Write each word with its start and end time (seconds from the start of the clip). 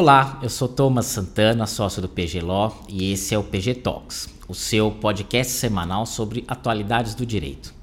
Olá, 0.00 0.38
eu 0.42 0.48
sou 0.48 0.66
Thomas 0.66 1.04
Santana, 1.04 1.66
sócio 1.66 2.00
do 2.00 2.08
PG 2.08 2.40
Law, 2.40 2.74
e 2.88 3.12
esse 3.12 3.34
é 3.34 3.38
o 3.38 3.44
PG 3.44 3.74
Talks, 3.74 4.30
o 4.48 4.54
seu 4.54 4.90
podcast 4.90 5.52
semanal 5.52 6.06
sobre 6.06 6.42
atualidades 6.48 7.14
do 7.14 7.26
direito. 7.26 7.74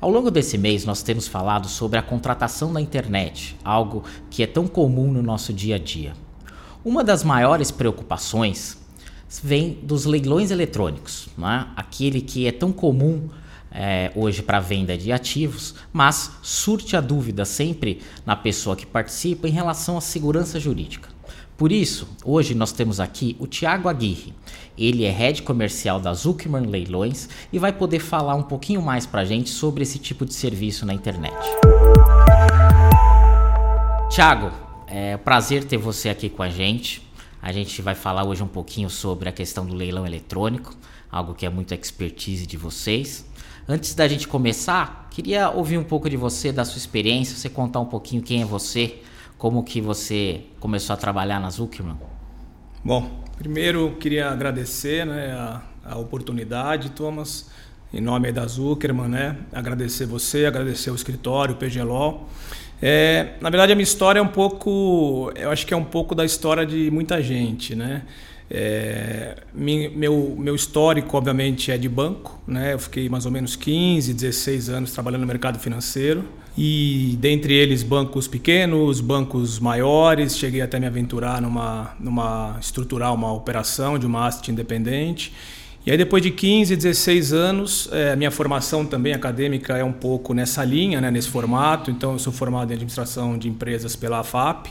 Ao 0.00 0.08
longo 0.08 0.30
desse 0.30 0.56
mês, 0.56 0.84
nós 0.84 1.02
temos 1.02 1.26
falado 1.26 1.66
sobre 1.68 1.98
a 1.98 2.02
contratação 2.02 2.72
na 2.72 2.80
internet, 2.80 3.56
algo 3.64 4.04
que 4.30 4.44
é 4.44 4.46
tão 4.46 4.68
comum 4.68 5.10
no 5.10 5.20
nosso 5.20 5.52
dia 5.52 5.74
a 5.74 5.78
dia. 5.78 6.12
Uma 6.84 7.02
das 7.02 7.24
maiores 7.24 7.72
preocupações 7.72 8.78
vem 9.42 9.76
dos 9.82 10.04
leilões 10.04 10.52
eletrônicos, 10.52 11.28
né? 11.36 11.66
aquele 11.74 12.20
que 12.20 12.46
é 12.46 12.52
tão 12.52 12.70
comum 12.70 13.28
é, 13.72 14.12
hoje 14.14 14.40
para 14.40 14.60
venda 14.60 14.96
de 14.96 15.10
ativos, 15.10 15.74
mas 15.92 16.30
surte 16.42 16.96
a 16.96 17.00
dúvida 17.00 17.44
sempre 17.44 18.02
na 18.24 18.36
pessoa 18.36 18.76
que 18.76 18.86
participa 18.86 19.48
em 19.48 19.52
relação 19.52 19.98
à 19.98 20.00
segurança 20.00 20.60
jurídica. 20.60 21.15
Por 21.56 21.72
isso, 21.72 22.06
hoje 22.22 22.54
nós 22.54 22.70
temos 22.70 23.00
aqui 23.00 23.34
o 23.38 23.46
Tiago 23.46 23.88
Aguirre. 23.88 24.34
Ele 24.76 25.04
é 25.04 25.10
head 25.10 25.40
comercial 25.40 25.98
da 25.98 26.12
Zuckerman 26.12 26.66
Leilões 26.66 27.30
e 27.50 27.58
vai 27.58 27.72
poder 27.72 27.98
falar 27.98 28.34
um 28.34 28.42
pouquinho 28.42 28.82
mais 28.82 29.06
para 29.06 29.22
a 29.22 29.24
gente 29.24 29.48
sobre 29.48 29.82
esse 29.82 29.98
tipo 29.98 30.26
de 30.26 30.34
serviço 30.34 30.84
na 30.84 30.92
internet. 30.92 31.34
Tiago, 34.10 34.52
é 34.86 35.16
um 35.16 35.18
prazer 35.18 35.64
ter 35.64 35.78
você 35.78 36.10
aqui 36.10 36.28
com 36.28 36.42
a 36.42 36.50
gente. 36.50 37.02
A 37.40 37.50
gente 37.52 37.80
vai 37.80 37.94
falar 37.94 38.24
hoje 38.24 38.42
um 38.42 38.48
pouquinho 38.48 38.90
sobre 38.90 39.30
a 39.30 39.32
questão 39.32 39.64
do 39.64 39.74
leilão 39.74 40.06
eletrônico, 40.06 40.76
algo 41.10 41.32
que 41.32 41.46
é 41.46 41.48
muito 41.48 41.72
expertise 41.72 42.46
de 42.46 42.58
vocês. 42.58 43.24
Antes 43.66 43.94
da 43.94 44.06
gente 44.06 44.28
começar, 44.28 45.08
queria 45.10 45.48
ouvir 45.48 45.78
um 45.78 45.84
pouco 45.84 46.10
de 46.10 46.18
você, 46.18 46.52
da 46.52 46.66
sua 46.66 46.78
experiência, 46.78 47.34
você 47.34 47.48
contar 47.48 47.80
um 47.80 47.86
pouquinho 47.86 48.20
quem 48.20 48.42
é 48.42 48.44
você, 48.44 49.00
como 49.38 49.62
que 49.62 49.80
você 49.80 50.44
começou 50.60 50.94
a 50.94 50.96
trabalhar 50.96 51.40
na 51.40 51.50
Zuckerman? 51.50 51.96
Bom, 52.84 53.24
primeiro 53.36 53.96
queria 54.00 54.30
agradecer 54.30 55.04
né, 55.04 55.32
a, 55.32 55.62
a 55.84 55.98
oportunidade, 55.98 56.90
Thomas, 56.90 57.50
em 57.92 58.00
nome 58.00 58.32
da 58.32 58.46
Zuckerman, 58.46 59.08
né? 59.08 59.36
Agradecer 59.52 60.06
você, 60.06 60.46
agradecer 60.46 60.90
o 60.90 60.94
escritório, 60.94 61.54
o 61.54 61.58
PGLO. 61.58 62.26
É, 62.80 63.34
na 63.40 63.48
verdade, 63.48 63.72
a 63.72 63.74
minha 63.74 63.84
história 63.84 64.18
é 64.18 64.22
um 64.22 64.28
pouco, 64.28 65.32
eu 65.34 65.50
acho 65.50 65.66
que 65.66 65.72
é 65.72 65.76
um 65.76 65.84
pouco 65.84 66.14
da 66.14 66.24
história 66.24 66.66
de 66.66 66.90
muita 66.90 67.22
gente, 67.22 67.74
né? 67.74 68.02
É, 68.50 69.36
meu, 69.52 70.36
meu 70.38 70.54
histórico, 70.54 71.16
obviamente, 71.16 71.70
é 71.70 71.78
de 71.78 71.88
banco. 71.88 72.40
Né? 72.46 72.74
Eu 72.74 72.78
fiquei 72.78 73.08
mais 73.08 73.26
ou 73.26 73.32
menos 73.32 73.56
15, 73.56 74.12
16 74.14 74.68
anos 74.68 74.92
trabalhando 74.92 75.22
no 75.22 75.26
mercado 75.26 75.58
financeiro. 75.58 76.24
E 76.56 77.18
dentre 77.20 77.52
eles, 77.52 77.82
bancos 77.82 78.26
pequenos, 78.26 79.00
bancos 79.00 79.58
maiores. 79.58 80.38
Cheguei 80.38 80.62
até 80.62 80.80
me 80.80 80.86
aventurar 80.86 81.42
numa, 81.42 81.94
numa 82.00 82.56
estruturar 82.60 83.12
uma 83.12 83.32
operação 83.32 83.98
de 83.98 84.06
uma 84.06 84.26
asset 84.26 84.50
independente. 84.50 85.32
E 85.84 85.90
aí, 85.90 85.96
depois 85.96 86.20
de 86.20 86.32
15, 86.32 86.74
16 86.74 87.32
anos, 87.32 87.88
é, 87.92 88.16
minha 88.16 88.30
formação 88.30 88.84
também 88.84 89.12
acadêmica 89.12 89.76
é 89.76 89.84
um 89.84 89.92
pouco 89.92 90.34
nessa 90.34 90.64
linha, 90.64 91.00
né, 91.00 91.12
nesse 91.12 91.28
formato. 91.28 91.92
Então, 91.92 92.14
eu 92.14 92.18
sou 92.18 92.32
formado 92.32 92.70
em 92.70 92.74
administração 92.74 93.38
de 93.38 93.48
empresas 93.48 93.94
pela 93.94 94.24
FAP. 94.24 94.66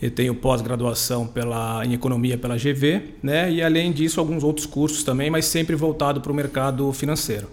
Eu 0.00 0.10
tenho 0.10 0.34
pós-graduação 0.34 1.26
pela, 1.26 1.84
em 1.84 1.94
economia 1.94 2.36
pela 2.36 2.56
GV, 2.56 3.14
né? 3.22 3.50
E 3.50 3.62
além 3.62 3.92
disso, 3.92 4.20
alguns 4.20 4.44
outros 4.44 4.66
cursos 4.66 5.02
também, 5.02 5.30
mas 5.30 5.46
sempre 5.46 5.74
voltado 5.74 6.20
para 6.20 6.30
o 6.30 6.34
mercado 6.34 6.92
financeiro. 6.92 7.48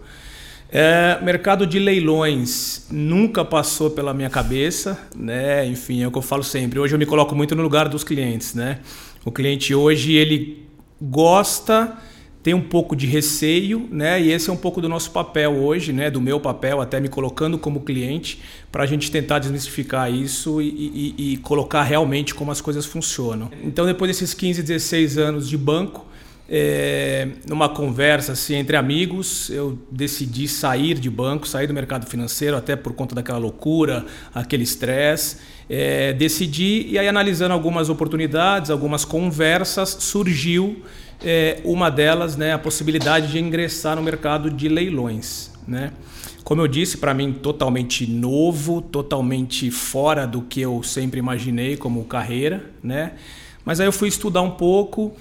É, 0.69 1.19
mercado 1.21 1.67
de 1.67 1.77
leilões 1.77 2.87
nunca 2.91 3.45
passou 3.45 3.91
pela 3.91 4.13
minha 4.13 4.29
cabeça, 4.29 4.99
né? 5.15 5.65
Enfim, 5.67 6.01
é 6.01 6.07
o 6.07 6.11
que 6.11 6.17
eu 6.17 6.21
falo 6.21 6.43
sempre. 6.43 6.79
Hoje 6.79 6.95
eu 6.95 6.99
me 6.99 7.05
coloco 7.05 7.35
muito 7.35 7.55
no 7.55 7.61
lugar 7.61 7.87
dos 7.87 8.03
clientes, 8.03 8.55
né? 8.55 8.79
O 9.23 9.31
cliente 9.31 9.73
hoje 9.73 10.13
ele 10.13 10.67
gosta 11.01 11.95
tem 12.43 12.53
um 12.53 12.61
pouco 12.61 12.93
de 12.93 13.07
receio, 13.07 13.87
né? 13.89 14.21
E 14.21 14.29
esse 14.29 14.49
é 14.49 14.53
um 14.53 14.57
pouco 14.57 14.81
do 14.81 14.89
nosso 14.89 15.11
papel 15.11 15.53
hoje, 15.53 15.93
né? 15.93 16.11
Do 16.11 16.19
meu 16.19 16.41
papel, 16.41 16.81
até 16.81 16.99
me 16.99 17.07
colocando 17.07 17.57
como 17.57 17.79
cliente, 17.79 18.41
para 18.69 18.83
a 18.83 18.85
gente 18.85 19.09
tentar 19.09 19.39
desmistificar 19.39 20.11
isso 20.13 20.61
e, 20.61 20.67
e, 20.67 21.33
e, 21.33 21.37
colocar 21.37 21.83
realmente 21.83 22.35
como 22.35 22.51
as 22.51 22.59
coisas 22.59 22.85
funcionam. 22.85 23.49
Então, 23.63 23.85
depois 23.85 24.09
desses 24.11 24.33
15, 24.33 24.61
16 24.61 25.17
anos 25.17 25.47
de 25.47 25.57
banco, 25.57 26.05
é, 26.49 27.29
numa 27.47 27.69
conversa 27.69 28.33
assim, 28.33 28.55
entre 28.55 28.75
amigos, 28.75 29.49
eu 29.49 29.79
decidi 29.89 30.45
sair 30.45 30.99
de 30.99 31.09
banco, 31.09 31.47
sair 31.47 31.67
do 31.67 31.73
mercado 31.73 32.05
financeiro, 32.05 32.57
até 32.57 32.75
por 32.75 32.91
conta 32.93 33.15
daquela 33.15 33.37
loucura, 33.37 34.05
aquele 34.35 34.63
estresse. 34.63 35.37
É, 35.69 36.11
decidi, 36.11 36.87
e 36.89 36.99
aí 36.99 37.07
analisando 37.07 37.53
algumas 37.53 37.87
oportunidades, 37.87 38.69
algumas 38.69 39.05
conversas, 39.05 39.95
surgiu 40.01 40.83
é, 41.23 41.61
uma 41.63 41.89
delas, 41.89 42.35
né, 42.35 42.53
a 42.53 42.59
possibilidade 42.59 43.31
de 43.31 43.39
ingressar 43.39 43.95
no 43.95 44.03
mercado 44.03 44.49
de 44.49 44.67
leilões. 44.67 45.51
Né? 45.67 45.91
Como 46.43 46.61
eu 46.61 46.67
disse, 46.67 46.97
para 46.97 47.13
mim 47.13 47.31
totalmente 47.31 48.05
novo, 48.05 48.81
totalmente 48.81 49.71
fora 49.71 50.27
do 50.27 50.41
que 50.41 50.59
eu 50.61 50.83
sempre 50.83 51.19
imaginei 51.19 51.77
como 51.77 52.03
carreira, 52.03 52.69
né? 52.83 53.13
Mas 53.63 53.79
aí 53.79 53.87
eu 53.87 53.93
fui 53.93 54.09
estudar 54.09 54.41
um 54.41 54.51
pouco 54.51 55.13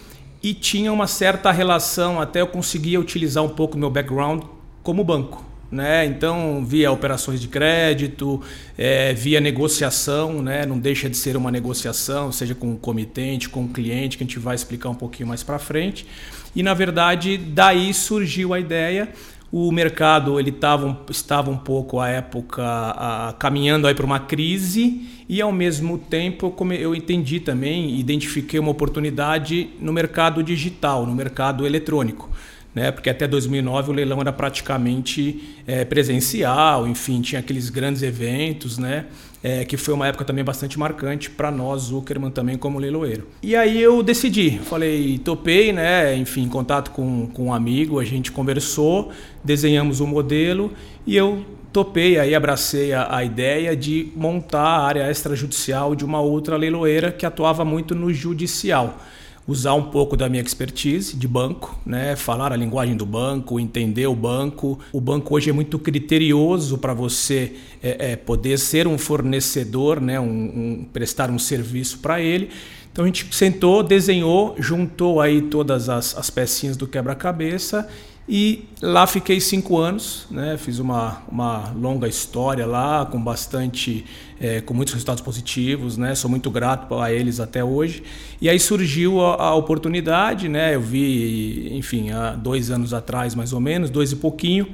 e 0.42 0.52
tinha 0.52 0.92
uma 0.92 1.06
certa 1.06 1.52
relação, 1.52 2.20
até 2.20 2.40
eu 2.40 2.48
conseguia 2.48 2.98
utilizar 2.98 3.44
um 3.44 3.48
pouco 3.48 3.78
meu 3.78 3.88
background 3.88 4.42
como 4.82 5.04
banco. 5.04 5.51
Né? 5.72 6.04
Então, 6.04 6.62
via 6.66 6.92
operações 6.92 7.40
de 7.40 7.48
crédito, 7.48 8.42
é, 8.76 9.14
via 9.14 9.40
negociação, 9.40 10.42
né? 10.42 10.66
não 10.66 10.78
deixa 10.78 11.08
de 11.08 11.16
ser 11.16 11.34
uma 11.34 11.50
negociação, 11.50 12.30
seja 12.30 12.54
com 12.54 12.74
o 12.74 12.76
comitente, 12.76 13.48
com 13.48 13.64
o 13.64 13.68
cliente, 13.68 14.18
que 14.18 14.22
a 14.22 14.26
gente 14.26 14.38
vai 14.38 14.54
explicar 14.54 14.90
um 14.90 14.94
pouquinho 14.94 15.30
mais 15.30 15.42
para 15.42 15.58
frente. 15.58 16.06
E, 16.54 16.62
na 16.62 16.74
verdade, 16.74 17.38
daí 17.38 17.94
surgiu 17.94 18.52
a 18.52 18.60
ideia. 18.60 19.08
O 19.50 19.72
mercado 19.72 20.38
ele 20.38 20.52
tava, 20.52 21.00
estava 21.10 21.50
um 21.50 21.56
pouco, 21.56 21.98
à 21.98 22.08
época, 22.10 22.62
a, 22.62 23.34
caminhando 23.38 23.92
para 23.94 24.04
uma 24.04 24.20
crise 24.20 25.08
e, 25.26 25.40
ao 25.40 25.52
mesmo 25.52 25.96
tempo, 25.96 26.54
eu, 26.60 26.72
eu 26.72 26.94
entendi 26.94 27.40
também, 27.40 27.98
identifiquei 27.98 28.60
uma 28.60 28.70
oportunidade 28.70 29.70
no 29.80 29.90
mercado 29.90 30.42
digital, 30.42 31.06
no 31.06 31.14
mercado 31.14 31.66
eletrônico 31.66 32.28
né? 32.74 32.90
Porque 32.90 33.10
até 33.10 33.26
2009 33.26 33.90
o 33.90 33.92
leilão 33.92 34.20
era 34.20 34.32
praticamente 34.32 35.56
é, 35.66 35.84
presencial, 35.84 36.86
enfim, 36.86 37.20
tinha 37.20 37.40
aqueles 37.40 37.68
grandes 37.68 38.02
eventos, 38.02 38.78
né? 38.78 39.06
É, 39.44 39.64
que 39.64 39.76
foi 39.76 39.92
uma 39.92 40.06
época 40.06 40.24
também 40.24 40.44
bastante 40.44 40.78
marcante 40.78 41.28
para 41.28 41.50
nós, 41.50 41.82
Zuckerman, 41.82 42.30
também 42.30 42.56
como 42.56 42.78
leiloeiro. 42.78 43.26
E 43.42 43.56
aí 43.56 43.82
eu 43.82 44.00
decidi, 44.00 44.60
falei, 44.60 45.18
topei, 45.18 45.72
né? 45.72 46.14
Enfim, 46.16 46.42
em 46.42 46.48
contato 46.48 46.92
com, 46.92 47.26
com 47.26 47.46
um 47.46 47.54
amigo, 47.54 47.98
a 47.98 48.04
gente 48.04 48.30
conversou, 48.30 49.10
desenhamos 49.42 49.98
o 49.98 50.04
um 50.04 50.06
modelo 50.06 50.72
e 51.04 51.16
eu 51.16 51.44
topei, 51.72 52.18
aí 52.18 52.34
abracei 52.34 52.92
a, 52.92 53.16
a, 53.16 53.24
ideia 53.24 53.74
de 53.74 54.12
montar 54.14 54.60
a 54.60 54.86
área 54.86 55.10
extrajudicial 55.10 55.96
de 55.96 56.04
uma 56.04 56.20
outra 56.20 56.56
leiloeira 56.56 57.10
que 57.10 57.26
atuava 57.26 57.64
muito 57.64 57.94
no 57.94 58.12
judicial 58.12 58.98
usar 59.46 59.74
um 59.74 59.84
pouco 59.84 60.16
da 60.16 60.28
minha 60.28 60.42
expertise 60.42 61.16
de 61.16 61.26
banco, 61.26 61.78
né? 61.84 62.14
falar 62.16 62.52
a 62.52 62.56
linguagem 62.56 62.96
do 62.96 63.04
banco, 63.04 63.58
entender 63.58 64.06
o 64.06 64.14
banco. 64.14 64.78
O 64.92 65.00
banco 65.00 65.34
hoje 65.34 65.50
é 65.50 65.52
muito 65.52 65.78
criterioso 65.78 66.78
para 66.78 66.94
você 66.94 67.54
é, 67.82 68.12
é, 68.12 68.16
poder 68.16 68.58
ser 68.58 68.86
um 68.86 68.96
fornecedor, 68.96 70.00
né? 70.00 70.20
Um, 70.20 70.24
um, 70.24 70.86
prestar 70.92 71.30
um 71.30 71.38
serviço 71.38 71.98
para 71.98 72.20
ele. 72.20 72.50
Então 72.92 73.04
a 73.04 73.08
gente 73.08 73.26
sentou, 73.34 73.82
desenhou, 73.82 74.54
juntou 74.58 75.20
aí 75.20 75.42
todas 75.42 75.88
as, 75.88 76.16
as 76.16 76.28
pecinhas 76.28 76.76
do 76.76 76.86
quebra-cabeça 76.86 77.88
e 78.34 78.64
lá 78.80 79.06
fiquei 79.06 79.38
cinco 79.42 79.76
anos, 79.76 80.26
né? 80.30 80.56
fiz 80.56 80.78
uma, 80.78 81.20
uma 81.30 81.70
longa 81.76 82.08
história 82.08 82.64
lá, 82.64 83.04
com 83.04 83.22
bastante, 83.22 84.06
é, 84.40 84.62
com 84.62 84.72
muitos 84.72 84.94
resultados 84.94 85.22
positivos, 85.22 85.98
né? 85.98 86.14
sou 86.14 86.30
muito 86.30 86.50
grato 86.50 86.94
a 86.94 87.12
eles 87.12 87.40
até 87.40 87.62
hoje. 87.62 88.02
E 88.40 88.48
aí 88.48 88.58
surgiu 88.58 89.20
a, 89.20 89.34
a, 89.34 89.54
oportunidade, 89.54 90.48
né? 90.48 90.74
eu 90.74 90.80
vi, 90.80 91.76
enfim, 91.76 92.10
há 92.10 92.30
dois 92.30 92.70
anos 92.70 92.94
atrás 92.94 93.34
mais 93.34 93.52
ou 93.52 93.60
menos, 93.60 93.90
dois 93.90 94.12
e 94.12 94.16
pouquinho, 94.16 94.66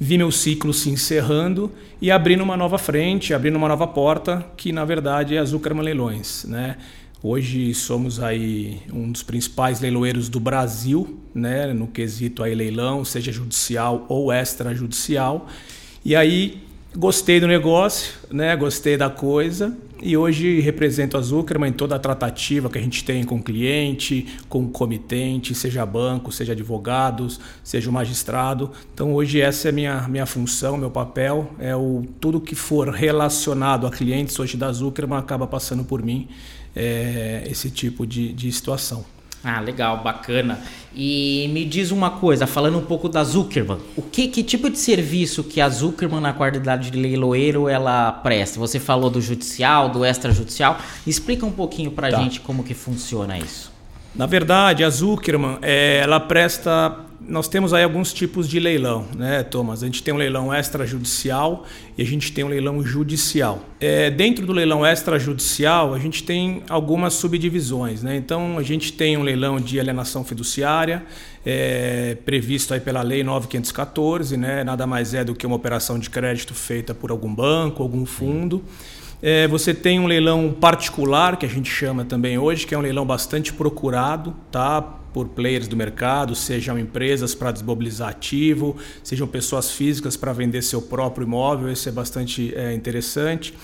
vi 0.00 0.16
meu 0.16 0.30
ciclo 0.30 0.72
se 0.72 0.88
encerrando 0.88 1.70
e 2.00 2.10
abrindo 2.10 2.42
uma 2.42 2.56
nova 2.56 2.78
frente, 2.78 3.34
abrindo 3.34 3.56
uma 3.56 3.68
nova 3.68 3.86
porta, 3.86 4.46
que 4.56 4.72
na 4.72 4.86
verdade 4.86 5.36
é 5.36 5.40
a 5.40 5.44
Zuckerman 5.44 5.84
Leilões. 5.84 6.46
Né? 6.46 6.78
Hoje 7.26 7.72
somos 7.72 8.22
aí 8.22 8.82
um 8.92 9.10
dos 9.10 9.22
principais 9.22 9.80
leiloeiros 9.80 10.28
do 10.28 10.38
Brasil, 10.38 11.18
né, 11.34 11.72
no 11.72 11.86
quesito 11.86 12.42
aí 12.42 12.54
leilão, 12.54 13.02
seja 13.02 13.32
judicial 13.32 14.04
ou 14.10 14.30
extrajudicial. 14.30 15.46
E 16.04 16.14
aí 16.14 16.62
gostei 16.94 17.40
do 17.40 17.46
negócio, 17.46 18.12
né, 18.30 18.54
gostei 18.54 18.98
da 18.98 19.08
coisa 19.08 19.74
e 20.02 20.18
hoje 20.18 20.60
represento 20.60 21.16
a 21.16 21.20
Zuckerman 21.22 21.70
em 21.70 21.72
toda 21.72 21.96
a 21.96 21.98
tratativa 21.98 22.68
que 22.68 22.76
a 22.76 22.82
gente 22.82 23.02
tem 23.02 23.24
com 23.24 23.42
cliente, 23.42 24.26
com 24.46 24.68
comitente, 24.68 25.54
seja 25.54 25.86
banco, 25.86 26.30
seja 26.30 26.52
advogados, 26.52 27.40
seja 27.62 27.88
o 27.88 27.92
magistrado. 27.92 28.70
Então 28.92 29.14
hoje 29.14 29.40
essa 29.40 29.68
é 29.68 29.70
a 29.70 29.72
minha, 29.72 30.08
minha 30.08 30.26
função, 30.26 30.76
meu 30.76 30.90
papel, 30.90 31.50
é 31.58 31.74
o 31.74 32.04
tudo 32.20 32.38
que 32.38 32.54
for 32.54 32.90
relacionado 32.90 33.86
a 33.86 33.90
clientes 33.90 34.38
hoje 34.38 34.58
da 34.58 34.70
Zuckerman 34.70 35.18
acaba 35.18 35.46
passando 35.46 35.84
por 35.84 36.02
mim 36.02 36.28
é, 36.74 37.46
esse 37.50 37.70
tipo 37.70 38.06
de, 38.06 38.32
de 38.32 38.50
situação. 38.50 39.04
Ah, 39.44 39.60
legal, 39.60 40.02
bacana. 40.02 40.58
E 40.94 41.50
me 41.52 41.66
diz 41.66 41.90
uma 41.90 42.12
coisa, 42.12 42.46
falando 42.46 42.78
um 42.78 42.84
pouco 42.84 43.10
da 43.10 43.22
Zuckerman, 43.22 43.78
o 43.94 44.00
que, 44.00 44.26
que 44.28 44.42
tipo 44.42 44.70
de 44.70 44.78
serviço 44.78 45.44
que 45.44 45.60
a 45.60 45.68
Zuckerman 45.68 46.20
na 46.20 46.32
qualidade 46.32 46.90
de 46.90 46.98
leiloeiro 46.98 47.68
ela 47.68 48.10
presta? 48.10 48.58
Você 48.58 48.80
falou 48.80 49.10
do 49.10 49.20
judicial, 49.20 49.90
do 49.90 50.02
extrajudicial, 50.02 50.78
explica 51.06 51.44
um 51.44 51.52
pouquinho 51.52 51.90
para 51.90 52.08
a 52.08 52.10
tá. 52.12 52.22
gente 52.22 52.40
como 52.40 52.64
que 52.64 52.72
funciona 52.72 53.36
isso. 53.36 53.70
Na 54.14 54.24
verdade, 54.24 54.82
a 54.82 54.88
Zuckerman, 54.88 55.58
é, 55.60 55.98
ela 55.98 56.20
presta 56.20 57.04
nós 57.28 57.48
temos 57.48 57.72
aí 57.72 57.82
alguns 57.82 58.12
tipos 58.12 58.48
de 58.48 58.60
leilão, 58.60 59.06
né, 59.16 59.42
Thomas? 59.42 59.82
A 59.82 59.86
gente 59.86 60.02
tem 60.02 60.12
um 60.12 60.16
leilão 60.16 60.54
extrajudicial 60.54 61.64
e 61.96 62.02
a 62.02 62.04
gente 62.04 62.32
tem 62.32 62.44
um 62.44 62.48
leilão 62.48 62.82
judicial. 62.82 63.62
É, 63.80 64.10
dentro 64.10 64.46
do 64.46 64.52
leilão 64.52 64.86
extrajudicial, 64.86 65.94
a 65.94 65.98
gente 65.98 66.22
tem 66.22 66.62
algumas 66.68 67.14
subdivisões, 67.14 68.02
né? 68.02 68.16
Então, 68.16 68.58
a 68.58 68.62
gente 68.62 68.92
tem 68.92 69.16
um 69.16 69.22
leilão 69.22 69.60
de 69.60 69.80
alienação 69.80 70.24
fiduciária, 70.24 71.04
é, 71.44 72.16
previsto 72.24 72.74
aí 72.74 72.80
pela 72.80 73.02
Lei 73.02 73.22
9514, 73.22 74.36
né? 74.36 74.64
Nada 74.64 74.86
mais 74.86 75.14
é 75.14 75.24
do 75.24 75.34
que 75.34 75.46
uma 75.46 75.56
operação 75.56 75.98
de 75.98 76.10
crédito 76.10 76.54
feita 76.54 76.94
por 76.94 77.10
algum 77.10 77.34
banco, 77.34 77.82
algum 77.82 78.04
fundo. 78.04 78.62
É, 79.22 79.48
você 79.48 79.72
tem 79.72 79.98
um 79.98 80.06
leilão 80.06 80.52
particular, 80.52 81.36
que 81.36 81.46
a 81.46 81.48
gente 81.48 81.70
chama 81.70 82.04
também 82.04 82.38
hoje, 82.38 82.66
que 82.66 82.74
é 82.74 82.78
um 82.78 82.82
leilão 82.82 83.06
bastante 83.06 83.52
procurado, 83.52 84.34
tá? 84.50 85.00
por 85.14 85.28
players 85.28 85.68
do 85.68 85.76
mercado, 85.76 86.34
sejam 86.34 86.76
empresas 86.76 87.36
para 87.36 87.52
desmobilizar 87.52 88.08
ativo, 88.08 88.76
sejam 89.02 89.28
pessoas 89.28 89.70
físicas 89.70 90.16
para 90.16 90.32
vender 90.32 90.60
seu 90.60 90.82
próprio 90.82 91.24
imóvel, 91.24 91.70
isso 91.70 91.88
é 91.88 91.92
bastante 91.92 92.52
é, 92.56 92.74
interessante. 92.74 93.54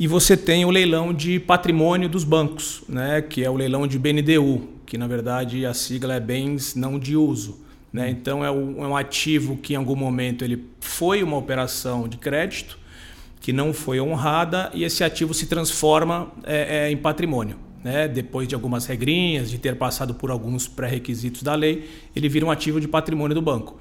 E 0.00 0.08
você 0.08 0.34
tem 0.34 0.64
o 0.64 0.70
leilão 0.70 1.12
de 1.12 1.38
patrimônio 1.38 2.08
dos 2.08 2.24
bancos, 2.24 2.82
né, 2.88 3.20
que 3.20 3.44
é 3.44 3.50
o 3.50 3.54
leilão 3.54 3.86
de 3.86 3.98
BNDU, 3.98 4.66
que 4.86 4.96
na 4.96 5.06
verdade 5.06 5.66
a 5.66 5.74
sigla 5.74 6.14
é 6.14 6.20
bens 6.20 6.74
não 6.74 6.98
de 6.98 7.14
uso. 7.14 7.60
Né? 7.92 8.08
Então 8.08 8.42
é 8.42 8.50
um, 8.50 8.82
é 8.82 8.88
um 8.88 8.96
ativo 8.96 9.58
que 9.58 9.74
em 9.74 9.76
algum 9.76 9.94
momento 9.94 10.42
ele 10.42 10.64
foi 10.80 11.22
uma 11.22 11.36
operação 11.36 12.08
de 12.08 12.16
crédito, 12.16 12.78
que 13.44 13.52
não 13.52 13.74
foi 13.74 14.00
honrada, 14.00 14.70
e 14.72 14.84
esse 14.84 15.04
ativo 15.04 15.34
se 15.34 15.44
transforma 15.44 16.32
é, 16.44 16.86
é, 16.86 16.90
em 16.90 16.96
patrimônio 16.96 17.58
né, 17.84 18.08
depois 18.08 18.48
de 18.48 18.54
algumas 18.54 18.86
regrinhas, 18.86 19.50
de 19.50 19.58
ter 19.58 19.76
passado 19.76 20.14
por 20.14 20.30
alguns 20.30 20.66
pré-requisitos 20.66 21.42
da 21.42 21.54
lei, 21.54 21.86
ele 22.16 22.26
vira 22.26 22.46
um 22.46 22.50
ativo 22.50 22.80
de 22.80 22.88
patrimônio 22.88 23.34
do 23.34 23.42
banco. 23.42 23.76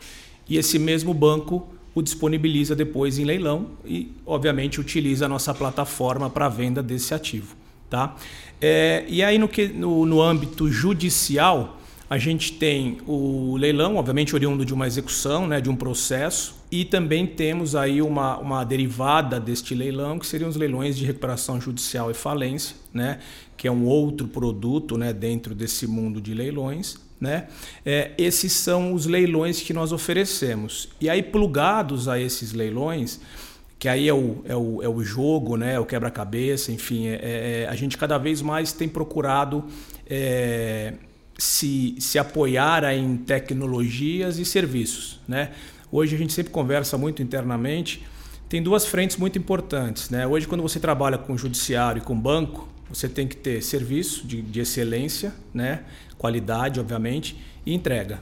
E 0.49 0.57
esse 0.57 0.77
mesmo 0.77 1.13
banco 1.13 1.65
o 1.95 2.01
disponibiliza 2.01 2.75
depois 2.75 3.17
em 3.17 3.23
leilão 3.23 3.67
e, 3.85 4.11
obviamente, 4.25 4.81
utiliza 4.81 5.27
a 5.27 5.29
nossa 5.29 5.53
plataforma 5.53 6.29
para 6.29 6.47
a 6.47 6.49
venda 6.49 6.83
desse 6.83 7.13
ativo. 7.13 7.55
Tá? 7.89 8.17
É, 8.59 9.05
e 9.07 9.23
aí, 9.23 9.37
no, 9.37 9.47
que, 9.47 9.69
no, 9.69 10.05
no 10.05 10.21
âmbito 10.21 10.69
judicial, 10.69 11.79
a 12.13 12.17
gente 12.19 12.51
tem 12.51 12.99
o 13.07 13.57
leilão, 13.57 13.95
obviamente 13.95 14.35
oriundo 14.35 14.63
de 14.63 14.71
uma 14.71 14.85
execução, 14.85 15.47
né, 15.47 15.59
de 15.59 15.67
um 15.67 15.75
processo, 15.75 16.53
e 16.71 16.85
também 16.85 17.25
temos 17.25 17.75
aí 17.75 18.03
uma, 18.03 18.37
uma 18.37 18.63
derivada 18.63 19.39
deste 19.39 19.73
leilão, 19.73 20.19
que 20.19 20.27
seriam 20.27 20.47
os 20.47 20.55
leilões 20.55 20.95
de 20.95 21.05
recuperação 21.05 21.59
judicial 21.59 22.11
e 22.11 22.13
falência, 22.13 22.75
né, 22.93 23.17
que 23.57 23.67
é 23.67 23.71
um 23.71 23.85
outro 23.85 24.27
produto 24.27 24.95
né, 24.95 25.11
dentro 25.11 25.55
desse 25.55 25.87
mundo 25.87 26.21
de 26.21 26.35
leilões. 26.35 26.97
Né? 27.19 27.47
É, 27.83 28.11
esses 28.15 28.53
são 28.53 28.93
os 28.93 29.07
leilões 29.07 29.63
que 29.63 29.73
nós 29.73 29.91
oferecemos. 29.91 30.89
E 31.01 31.09
aí, 31.09 31.23
plugados 31.23 32.07
a 32.07 32.19
esses 32.19 32.53
leilões, 32.53 33.19
que 33.79 33.89
aí 33.89 34.07
é 34.07 34.13
o, 34.13 34.43
é 34.45 34.55
o, 34.55 34.83
é 34.83 34.87
o 34.87 35.03
jogo, 35.03 35.57
né? 35.57 35.73
É 35.73 35.79
o 35.79 35.85
quebra-cabeça, 35.85 36.71
enfim, 36.71 37.07
é, 37.07 37.63
é, 37.63 37.67
a 37.67 37.75
gente 37.75 37.97
cada 37.97 38.17
vez 38.19 38.41
mais 38.41 38.71
tem 38.71 38.87
procurado 38.87 39.65
é, 40.07 40.93
se, 41.37 41.95
se 41.99 42.19
apoiar 42.19 42.83
em 42.93 43.17
tecnologias 43.17 44.39
e 44.39 44.45
serviços. 44.45 45.19
Né? 45.27 45.51
Hoje 45.91 46.15
a 46.15 46.17
gente 46.17 46.33
sempre 46.33 46.51
conversa 46.51 46.97
muito 46.97 47.21
internamente. 47.21 48.03
Tem 48.47 48.61
duas 48.61 48.85
frentes 48.85 49.17
muito 49.17 49.37
importantes. 49.37 50.09
Né? 50.09 50.27
Hoje, 50.27 50.47
quando 50.47 50.61
você 50.61 50.79
trabalha 50.79 51.17
com 51.17 51.37
judiciário 51.37 52.01
e 52.01 52.03
com 52.03 52.19
banco, 52.19 52.67
você 52.89 53.09
tem 53.09 53.27
que 53.27 53.35
ter 53.35 53.61
serviço 53.63 54.27
de, 54.27 54.41
de 54.41 54.59
excelência, 54.59 55.33
né? 55.53 55.83
qualidade, 56.17 56.79
obviamente, 56.79 57.37
e 57.65 57.73
entrega. 57.73 58.21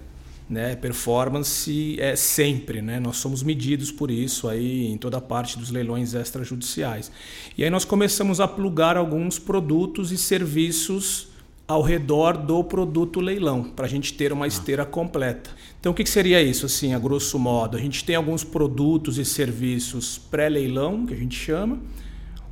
Né? 0.50 0.76
Performance 0.76 1.98
é 1.98 2.14
sempre, 2.14 2.82
né? 2.82 3.00
Nós 3.00 3.16
somos 3.16 3.42
medidos 3.42 3.90
por 3.90 4.12
isso 4.12 4.50
aí 4.50 4.86
em 4.88 4.98
toda 4.98 5.22
parte 5.22 5.58
dos 5.58 5.72
leilões 5.72 6.14
extrajudiciais. 6.14 7.10
E 7.58 7.64
aí 7.64 7.70
nós 7.70 7.86
começamos 7.86 8.42
a 8.42 8.48
plugar 8.50 8.98
alguns 8.98 9.40
produtos 9.40 10.12
e 10.12 10.18
serviços 10.18 11.31
ao 11.72 11.82
redor 11.82 12.36
do 12.36 12.62
produto 12.66 13.22
leilão, 13.22 13.64
para 13.64 13.86
a 13.86 13.90
gente 13.90 14.14
ter 14.14 14.34
uma 14.34 14.46
esteira 14.46 14.86
completa. 14.86 15.50
Então, 15.80 15.94
o 15.94 15.96
que, 15.96 16.06
seria 16.06 16.42
isso, 16.42 16.66
assim, 16.66 16.94
a 16.94 17.00
grosso 17.00 17.40
modo? 17.40 17.78
A 17.78 17.80
gente 17.80 18.04
tem 18.04 18.14
alguns 18.14 18.44
produtos 18.44 19.18
e 19.18 19.24
serviços 19.24 20.18
pré-leilão, 20.18 21.06
que 21.06 21.14
a 21.14 21.18
gente 21.18 21.34
chama, 21.34 21.80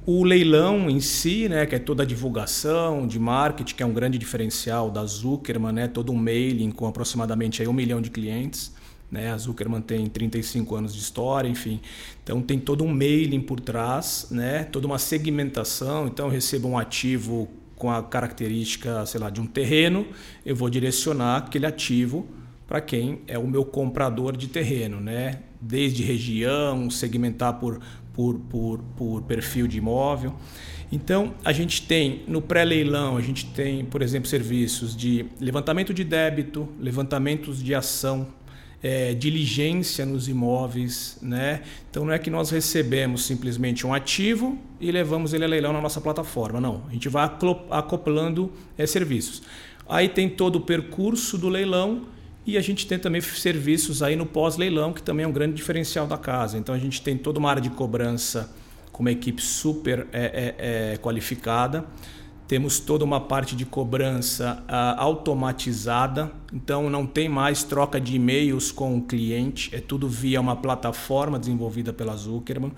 o 0.06 0.24
leilão 0.24 0.90
em 0.90 1.02
si, 1.02 1.50
né, 1.50 1.66
que 1.66 1.76
é 1.76 1.80
toda 1.80 2.04
a 2.04 2.06
divulgação 2.06 3.06
de 3.06 3.20
marketing, 3.20 3.76
que 3.76 3.84
é 3.84 3.86
um 3.86 3.92
grande 3.92 4.18
diferencial 4.18 4.90
da 4.90 5.06
Zuckerman, 5.06 5.74
né, 5.74 5.88
todo 5.90 6.14
um 6.14 6.18
mailing 6.18 6.72
com 6.72 6.88
aproximadamente 6.88 7.62
aí 7.62 7.68
um 7.68 7.74
milhão 7.74 8.02
de 8.02 8.10
clientes. 8.10 8.74
Né, 9.12 9.34
a 9.34 9.38
Zuckerman 9.38 9.82
tem 9.82 10.08
35 10.08 10.76
anos 10.76 10.94
de 10.94 11.02
história, 11.02 11.50
enfim. 11.50 11.82
Então 12.24 12.42
tem 12.42 12.58
todo 12.58 12.86
um 12.86 12.88
mailing 12.88 13.42
por 13.42 13.60
trás, 13.60 14.28
né, 14.32 14.64
toda 14.64 14.88
uma 14.88 14.98
segmentação. 14.98 16.08
Então 16.08 16.28
eu 16.28 16.32
recebo 16.32 16.70
um 16.70 16.78
ativo 16.78 17.50
com 17.80 17.90
a 17.90 18.04
característica, 18.04 19.06
sei 19.06 19.20
lá, 19.20 19.30
de 19.30 19.40
um 19.40 19.48
terreno, 19.48 20.06
eu 20.46 20.54
vou 20.54 20.70
direcionar 20.70 21.38
aquele 21.38 21.66
ativo 21.66 22.28
para 22.68 22.82
quem 22.82 23.22
é 23.26 23.40
o 23.40 23.48
meu 23.48 23.66
comprador 23.66 24.38
de 24.38 24.50
terreno, 24.50 25.00
né? 25.00 25.40
Desde 25.60 26.04
região, 26.04 26.90
segmentar 26.92 27.54
por, 27.54 27.80
por, 28.14 28.38
por, 28.38 28.80
por 28.96 29.22
perfil 29.24 29.66
de 29.66 29.78
imóvel. 29.78 30.36
Então, 30.92 31.34
a 31.46 31.54
gente 31.54 31.88
tem 31.88 32.24
no 32.28 32.42
pré-leilão, 32.42 33.16
a 33.16 33.22
gente 33.22 33.46
tem, 33.46 33.86
por 33.86 34.02
exemplo, 34.02 34.28
serviços 34.28 34.96
de 34.96 35.26
levantamento 35.40 35.94
de 35.94 36.04
débito, 36.04 36.68
levantamentos 36.80 37.64
de 37.64 37.74
ação 37.74 38.28
é, 38.82 39.14
diligência 39.14 40.06
nos 40.06 40.28
imóveis, 40.28 41.18
né? 41.22 41.64
Então 41.90 42.06
não 42.06 42.14
é 42.14 42.20
que 42.20 42.30
nós 42.30 42.50
recebemos 42.50 43.26
simplesmente 43.26 43.86
um 43.86 43.94
ativo 43.94 44.58
e 44.80 44.92
levamos 44.92 45.34
ele 45.34 45.44
a 45.44 45.48
leilão 45.48 45.74
na 45.74 45.82
nossa 45.82 46.00
plataforma, 46.00 46.62
não. 46.62 46.84
A 46.90 46.94
gente 46.94 47.10
vai 47.10 47.30
acoplando 47.70 48.52
é, 48.78 48.86
serviços. 48.86 49.42
Aí 49.88 50.08
tem 50.08 50.30
todo 50.30 50.58
o 50.58 50.62
percurso 50.62 51.38
do 51.38 51.50
leilão 51.50 52.04
e 52.46 52.58
a 52.58 52.62
gente 52.62 52.88
tem 52.88 52.98
também 52.98 53.22
serviços 53.22 54.02
aí 54.02 54.16
no 54.16 54.26
pós-leilão, 54.26 54.94
que 54.94 55.04
também 55.04 55.26
é 55.26 55.28
um 55.28 55.32
grande 55.32 55.56
diferencial 55.56 56.08
da 56.08 56.18
casa. 56.18 56.58
Então 56.58 56.74
a 56.74 56.80
gente 56.80 57.02
tem 57.02 57.18
toda 57.18 57.38
uma 57.38 57.50
área 57.50 57.62
de 57.62 57.70
cobrança 57.70 58.54
com 58.92 59.04
uma 59.04 59.12
equipe 59.12 59.42
super 59.42 60.08
é, 60.14 60.56
é, 60.58 60.94
é 60.94 60.98
qualificada. 60.98 61.86
Temos 62.50 62.80
toda 62.80 63.06
uma 63.06 63.22
parte 63.22 63.56
de 63.56 63.64
cobrança 63.64 64.64
uh, 64.68 65.00
automatizada, 65.00 66.32
então 66.52 66.90
não 66.90 67.06
tem 67.06 67.30
mais 67.30 67.62
troca 67.62 68.02
de 68.02 68.16
e-mails 68.16 68.72
com 68.72 68.98
o 68.98 69.04
cliente, 69.04 69.70
é 69.72 69.80
tudo 69.80 70.10
via 70.10 70.42
uma 70.42 70.56
plataforma 70.56 71.38
desenvolvida 71.38 71.94
pela 71.94 72.18
Zuckerman, 72.18 72.72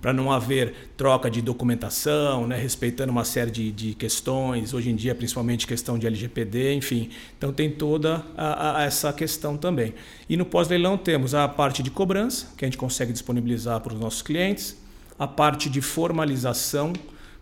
para 0.00 0.12
não 0.12 0.30
haver 0.30 0.92
troca 0.96 1.28
de 1.28 1.42
documentação, 1.42 2.46
né, 2.46 2.56
respeitando 2.56 3.10
uma 3.10 3.24
série 3.24 3.50
de, 3.50 3.72
de, 3.72 3.94
questões, 3.94 4.72
hoje 4.72 4.90
em 4.90 4.94
dia 4.94 5.12
principalmente 5.12 5.66
questão 5.66 5.98
de 5.98 6.06
LGPD, 6.06 6.74
enfim. 6.74 7.10
Então 7.36 7.52
tem 7.52 7.68
toda 7.68 8.24
a, 8.36 8.78
a 8.78 8.84
essa 8.84 9.12
questão 9.12 9.56
também. 9.56 9.92
E 10.28 10.36
no 10.36 10.44
pós-leilão 10.44 10.96
temos 10.96 11.34
a 11.34 11.48
parte 11.48 11.82
de 11.82 11.90
cobrança, 11.90 12.52
que 12.56 12.64
a 12.64 12.68
gente 12.68 12.78
consegue 12.78 13.12
disponibilizar 13.12 13.80
para 13.80 13.92
os 13.92 13.98
nossos 13.98 14.22
clientes, 14.22 14.76
a 15.18 15.26
parte 15.26 15.68
de 15.68 15.80
formalização, 15.80 16.92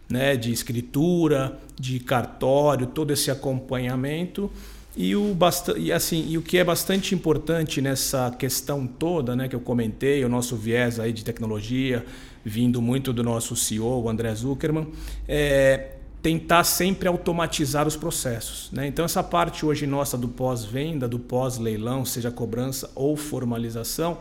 né, 0.08 0.36
de 0.36 0.52
escritura, 0.52 1.58
de 1.78 1.98
cartório, 2.00 2.86
todo 2.86 3.12
esse 3.12 3.30
acompanhamento. 3.30 4.50
E 4.96 5.16
o, 5.16 5.36
e, 5.76 5.92
assim, 5.92 6.26
e 6.28 6.38
o 6.38 6.42
que 6.42 6.58
é 6.58 6.64
bastante 6.64 7.14
importante 7.14 7.80
nessa 7.80 8.30
questão 8.30 8.86
toda, 8.86 9.34
né, 9.34 9.48
que 9.48 9.56
eu 9.56 9.60
comentei, 9.60 10.24
o 10.24 10.28
nosso 10.28 10.56
viés 10.56 11.00
aí 11.00 11.12
de 11.12 11.24
tecnologia, 11.24 12.04
vindo 12.44 12.80
muito 12.80 13.12
do 13.12 13.22
nosso 13.22 13.56
CEO, 13.56 14.02
o 14.02 14.08
André 14.08 14.34
Zuckerman, 14.34 14.86
é 15.26 15.94
tentar 16.22 16.64
sempre 16.64 17.06
automatizar 17.06 17.86
os 17.86 17.96
processos. 17.96 18.70
Né? 18.72 18.86
Então, 18.86 19.04
essa 19.04 19.22
parte 19.22 19.66
hoje 19.66 19.86
nossa 19.86 20.16
do 20.16 20.28
pós-venda, 20.28 21.06
do 21.06 21.18
pós-leilão, 21.18 22.04
seja 22.04 22.30
cobrança 22.30 22.90
ou 22.94 23.14
formalização, 23.14 24.18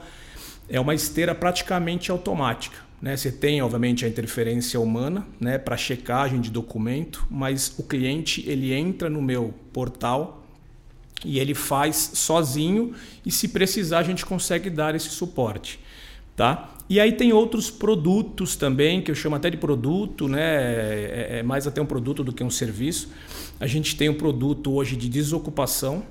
é 0.68 0.80
uma 0.80 0.94
esteira 0.94 1.34
praticamente 1.34 2.12
automática. 2.12 2.78
Né? 3.04 3.18
Você 3.18 3.30
tem, 3.30 3.62
obviamente, 3.62 4.06
a 4.06 4.08
interferência 4.08 4.80
humana 4.80 5.28
né, 5.38 5.58
para 5.58 5.76
checagem 5.76 6.40
de 6.40 6.50
documento, 6.50 7.28
mas 7.30 7.78
o 7.78 7.84
cliente 7.84 8.46
ele 8.48 8.72
entra 8.72 9.10
no 9.10 9.22
meu 9.22 9.54
portal 9.74 10.42
e 11.26 11.38
ele 11.38 11.54
faz 11.54 12.12
sozinho 12.14 12.94
e 13.26 13.30
se 13.30 13.50
precisar 13.50 14.00
a 14.00 14.04
gente 14.04 14.26
consegue 14.26 14.70
dar 14.70 14.96
esse 14.96 15.10
suporte. 15.10 15.82
Tá? 16.34 16.74
E 16.90 16.98
aí 16.98 17.12
tem 17.12 17.34
outros 17.34 17.70
produtos 17.70 18.56
também, 18.56 19.02
que 19.02 19.12
eu 19.12 19.16
chamo 19.16 19.36
até 19.36 19.50
de 19.50 19.58
produto, 19.58 20.30
né? 20.30 20.42
É, 20.42 21.28
é 21.40 21.44
mais 21.44 21.68
até 21.68 21.82
um 21.82 21.86
produto 21.86 22.24
do 22.24 22.32
que 22.32 22.42
um 22.42 22.50
serviço. 22.50 23.10
A 23.60 23.68
gente 23.68 23.98
tem 23.98 24.08
um 24.08 24.14
produto 24.14 24.72
hoje 24.72 24.96
de 24.96 25.10
desocupação, 25.10 26.04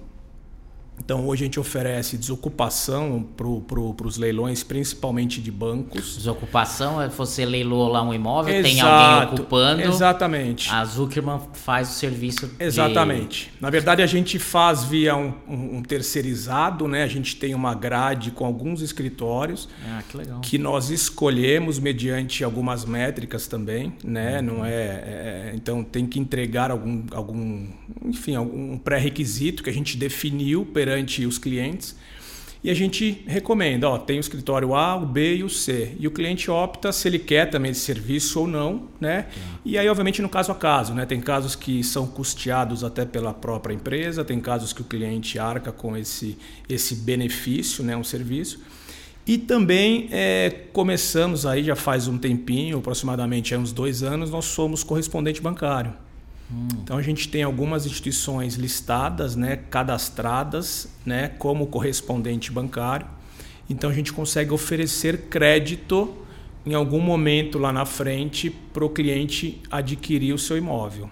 então, 1.04 1.26
hoje 1.26 1.42
a 1.42 1.46
gente 1.46 1.58
oferece 1.58 2.16
desocupação 2.16 3.26
para 3.36 3.46
pro, 3.66 3.94
os 4.04 4.16
leilões, 4.16 4.62
principalmente 4.62 5.40
de 5.40 5.50
bancos. 5.50 6.16
Desocupação 6.16 7.02
é 7.02 7.08
você 7.08 7.44
leiloou 7.44 7.88
lá 7.88 8.02
um 8.02 8.14
imóvel, 8.14 8.54
Exato, 8.54 8.68
tem 8.68 8.80
alguém 8.80 9.34
ocupando. 9.34 9.82
Exatamente. 9.82 10.70
A 10.70 10.84
Zuckerman 10.84 11.40
faz 11.54 11.90
o 11.90 11.92
serviço. 11.94 12.48
Exatamente. 12.58 13.46
De... 13.46 13.60
Na 13.60 13.68
verdade, 13.68 14.00
a 14.00 14.06
gente 14.06 14.38
faz 14.38 14.84
via 14.84 15.16
um, 15.16 15.34
um, 15.48 15.76
um, 15.78 15.82
terceirizado, 15.82 16.86
né? 16.86 17.02
A 17.02 17.08
gente 17.08 17.34
tem 17.34 17.52
uma 17.52 17.74
grade 17.74 18.30
com 18.30 18.46
alguns 18.46 18.80
escritórios. 18.80 19.68
Ah, 19.84 20.02
que 20.08 20.16
legal. 20.16 20.40
Que 20.40 20.56
nós 20.56 20.88
escolhemos 20.90 21.80
mediante 21.80 22.44
algumas 22.44 22.84
métricas 22.84 23.48
também, 23.48 23.92
né? 24.04 24.38
Uhum. 24.38 24.42
Não 24.42 24.64
é, 24.64 24.70
é, 24.70 25.52
Então, 25.54 25.82
tem 25.82 26.06
que 26.06 26.20
entregar 26.20 26.70
algum, 26.70 27.02
algum 27.10 27.66
enfim, 28.04 28.34
algum 28.34 28.78
pré-requisito 28.78 29.62
que 29.62 29.70
a 29.70 29.72
gente 29.72 29.96
definiu 29.96 30.64
perante 30.64 31.26
os 31.26 31.38
clientes. 31.38 31.96
E 32.64 32.70
a 32.70 32.74
gente 32.74 33.24
recomenda, 33.26 33.88
ó, 33.88 33.98
tem 33.98 34.18
o 34.18 34.20
escritório 34.20 34.72
A, 34.72 34.94
o 34.94 35.04
B 35.04 35.38
e 35.38 35.42
o 35.42 35.48
C. 35.48 35.96
E 35.98 36.06
o 36.06 36.12
cliente 36.12 36.48
opta 36.48 36.92
se 36.92 37.08
ele 37.08 37.18
quer 37.18 37.50
também 37.50 37.72
esse 37.72 37.80
serviço 37.80 38.38
ou 38.38 38.46
não, 38.46 38.86
né? 39.00 39.26
E 39.64 39.76
aí, 39.76 39.88
obviamente, 39.88 40.22
no 40.22 40.28
caso 40.28 40.52
a 40.52 40.54
caso, 40.54 40.94
né? 40.94 41.04
Tem 41.04 41.20
casos 41.20 41.56
que 41.56 41.82
são 41.82 42.06
custeados 42.06 42.84
até 42.84 43.04
pela 43.04 43.34
própria 43.34 43.74
empresa, 43.74 44.24
tem 44.24 44.38
casos 44.38 44.72
que 44.72 44.80
o 44.80 44.84
cliente 44.84 45.40
arca 45.40 45.72
com 45.72 45.96
esse, 45.96 46.38
esse 46.68 46.94
benefício, 46.94 47.82
né? 47.82 47.96
Um 47.96 48.04
serviço. 48.04 48.60
E 49.26 49.38
também 49.38 50.08
é, 50.12 50.50
começamos 50.72 51.44
aí, 51.44 51.64
já 51.64 51.74
faz 51.74 52.06
um 52.06 52.16
tempinho, 52.16 52.78
aproximadamente 52.78 53.56
uns 53.56 53.72
dois 53.72 54.04
anos, 54.04 54.30
nós 54.30 54.44
somos 54.44 54.84
correspondente 54.84 55.40
bancário. 55.40 55.92
Hum. 56.52 56.68
Então 56.82 56.96
a 56.96 57.02
gente 57.02 57.28
tem 57.28 57.42
algumas 57.42 57.86
instituições 57.86 58.54
listadas, 58.54 59.34
né, 59.34 59.56
cadastradas, 59.70 60.88
né, 61.06 61.28
como 61.38 61.66
correspondente 61.66 62.52
bancário. 62.52 63.06
Então 63.70 63.88
a 63.88 63.92
gente 63.92 64.12
consegue 64.12 64.52
oferecer 64.52 65.22
crédito 65.30 66.14
em 66.64 66.74
algum 66.74 67.00
momento 67.00 67.58
lá 67.58 67.72
na 67.72 67.84
frente 67.84 68.50
para 68.50 68.84
o 68.84 68.90
cliente 68.90 69.60
adquirir 69.70 70.32
o 70.32 70.38
seu 70.38 70.56
imóvel. 70.56 71.10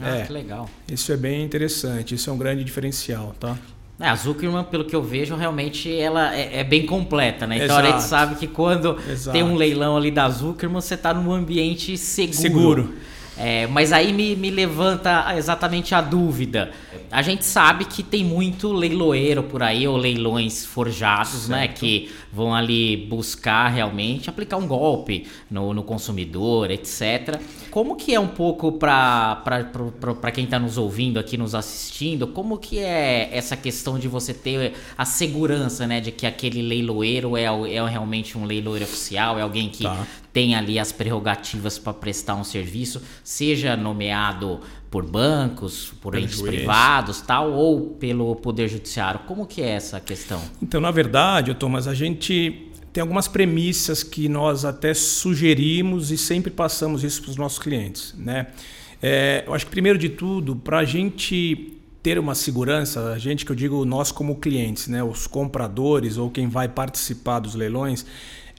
Ah, 0.00 0.16
é, 0.16 0.22
que 0.24 0.32
legal. 0.32 0.68
Isso 0.90 1.12
é 1.12 1.16
bem 1.16 1.44
interessante, 1.44 2.14
isso 2.14 2.30
é 2.30 2.32
um 2.32 2.38
grande 2.38 2.64
diferencial, 2.64 3.34
tá? 3.38 3.58
É, 4.00 4.08
a 4.08 4.16
Zuckerman, 4.16 4.64
pelo 4.64 4.84
que 4.84 4.96
eu 4.96 5.02
vejo, 5.02 5.36
realmente 5.36 5.94
ela 5.94 6.34
é, 6.34 6.60
é 6.60 6.64
bem 6.64 6.86
completa, 6.86 7.46
né? 7.46 7.56
Então 7.56 7.78
Exato. 7.78 7.86
a 7.86 7.90
gente 7.90 8.02
sabe 8.02 8.34
que 8.36 8.46
quando 8.46 8.98
Exato. 9.08 9.32
tem 9.32 9.42
um 9.42 9.54
leilão 9.54 9.96
ali 9.96 10.10
da 10.10 10.28
Zuckerman, 10.28 10.80
você 10.80 10.94
está 10.94 11.12
num 11.12 11.30
ambiente 11.32 11.96
seguro. 11.98 12.36
Seguro. 12.36 12.94
É, 13.36 13.66
mas 13.66 13.92
aí 13.92 14.12
me, 14.12 14.36
me 14.36 14.50
levanta 14.50 15.34
exatamente 15.36 15.94
a 15.94 16.00
dúvida. 16.00 16.70
A 17.10 17.22
gente 17.22 17.44
sabe 17.44 17.84
que 17.84 18.02
tem 18.02 18.24
muito 18.24 18.72
leiloeiro 18.72 19.42
por 19.42 19.62
aí, 19.62 19.86
ou 19.88 19.96
leilões 19.96 20.64
forjados, 20.66 21.48
né, 21.48 21.60
certo. 21.60 21.72
né? 21.72 21.78
Que 21.78 22.10
vão 22.32 22.54
ali 22.54 22.96
buscar 22.96 23.68
realmente 23.68 24.28
aplicar 24.28 24.56
um 24.56 24.66
golpe 24.66 25.26
no, 25.50 25.72
no 25.72 25.82
consumidor, 25.82 26.70
etc. 26.70 27.40
Como 27.70 27.96
que 27.96 28.14
é 28.14 28.20
um 28.20 28.28
pouco 28.28 28.72
para 28.72 30.30
quem 30.32 30.44
está 30.44 30.58
nos 30.58 30.76
ouvindo 30.76 31.18
aqui, 31.18 31.36
nos 31.36 31.54
assistindo, 31.54 32.26
como 32.26 32.58
que 32.58 32.78
é 32.78 33.30
essa 33.32 33.56
questão 33.56 33.98
de 33.98 34.08
você 34.08 34.34
ter 34.34 34.74
a 34.96 35.04
segurança, 35.04 35.86
né? 35.86 36.00
De 36.00 36.12
que 36.12 36.26
aquele 36.26 36.60
leiloeiro 36.60 37.36
é, 37.36 37.44
é 37.44 37.86
realmente 37.86 38.36
um 38.36 38.44
leiloeiro 38.44 38.84
oficial, 38.84 39.38
é 39.38 39.42
alguém 39.42 39.70
que 39.70 39.84
tá 39.84 40.06
tem 40.32 40.54
ali 40.54 40.78
as 40.78 40.90
prerrogativas 40.90 41.78
para 41.78 41.92
prestar 41.92 42.34
um 42.34 42.44
serviço, 42.44 43.02
seja 43.22 43.76
nomeado 43.76 44.60
por 44.90 45.04
bancos, 45.04 45.92
por 46.00 46.14
entes 46.14 46.40
privados, 46.40 47.20
tal, 47.20 47.52
ou 47.52 47.90
pelo 47.90 48.36
poder 48.36 48.68
judiciário. 48.68 49.20
Como 49.26 49.46
que 49.46 49.62
é 49.62 49.70
essa 49.70 50.00
questão? 50.00 50.42
Então, 50.62 50.80
na 50.80 50.90
verdade, 50.90 51.54
Thomas, 51.54 51.86
a 51.86 51.94
gente 51.94 52.70
tem 52.92 53.00
algumas 53.00 53.26
premissas 53.26 54.02
que 54.02 54.28
nós 54.28 54.64
até 54.64 54.92
sugerimos 54.92 56.10
e 56.10 56.18
sempre 56.18 56.50
passamos 56.50 57.02
isso 57.02 57.22
para 57.22 57.30
os 57.30 57.36
nossos 57.36 57.58
clientes, 57.58 58.14
né? 58.16 58.48
É, 59.02 59.44
eu 59.46 59.54
acho 59.54 59.64
que 59.64 59.70
primeiro 59.70 59.98
de 59.98 60.10
tudo, 60.10 60.54
para 60.54 60.78
a 60.78 60.84
gente 60.84 61.78
ter 62.02 62.18
uma 62.18 62.34
segurança, 62.34 63.12
a 63.12 63.18
gente 63.18 63.44
que 63.44 63.52
eu 63.52 63.56
digo 63.56 63.84
nós 63.84 64.12
como 64.12 64.36
clientes, 64.36 64.88
né, 64.88 65.02
os 65.02 65.26
compradores 65.26 66.18
ou 66.18 66.30
quem 66.30 66.48
vai 66.48 66.68
participar 66.68 67.38
dos 67.38 67.54
leilões, 67.54 68.04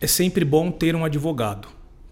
é 0.04 0.08
sempre 0.08 0.44
bom 0.44 0.70
ter 0.70 0.98
um 0.98 1.06
advogado. 1.06 1.70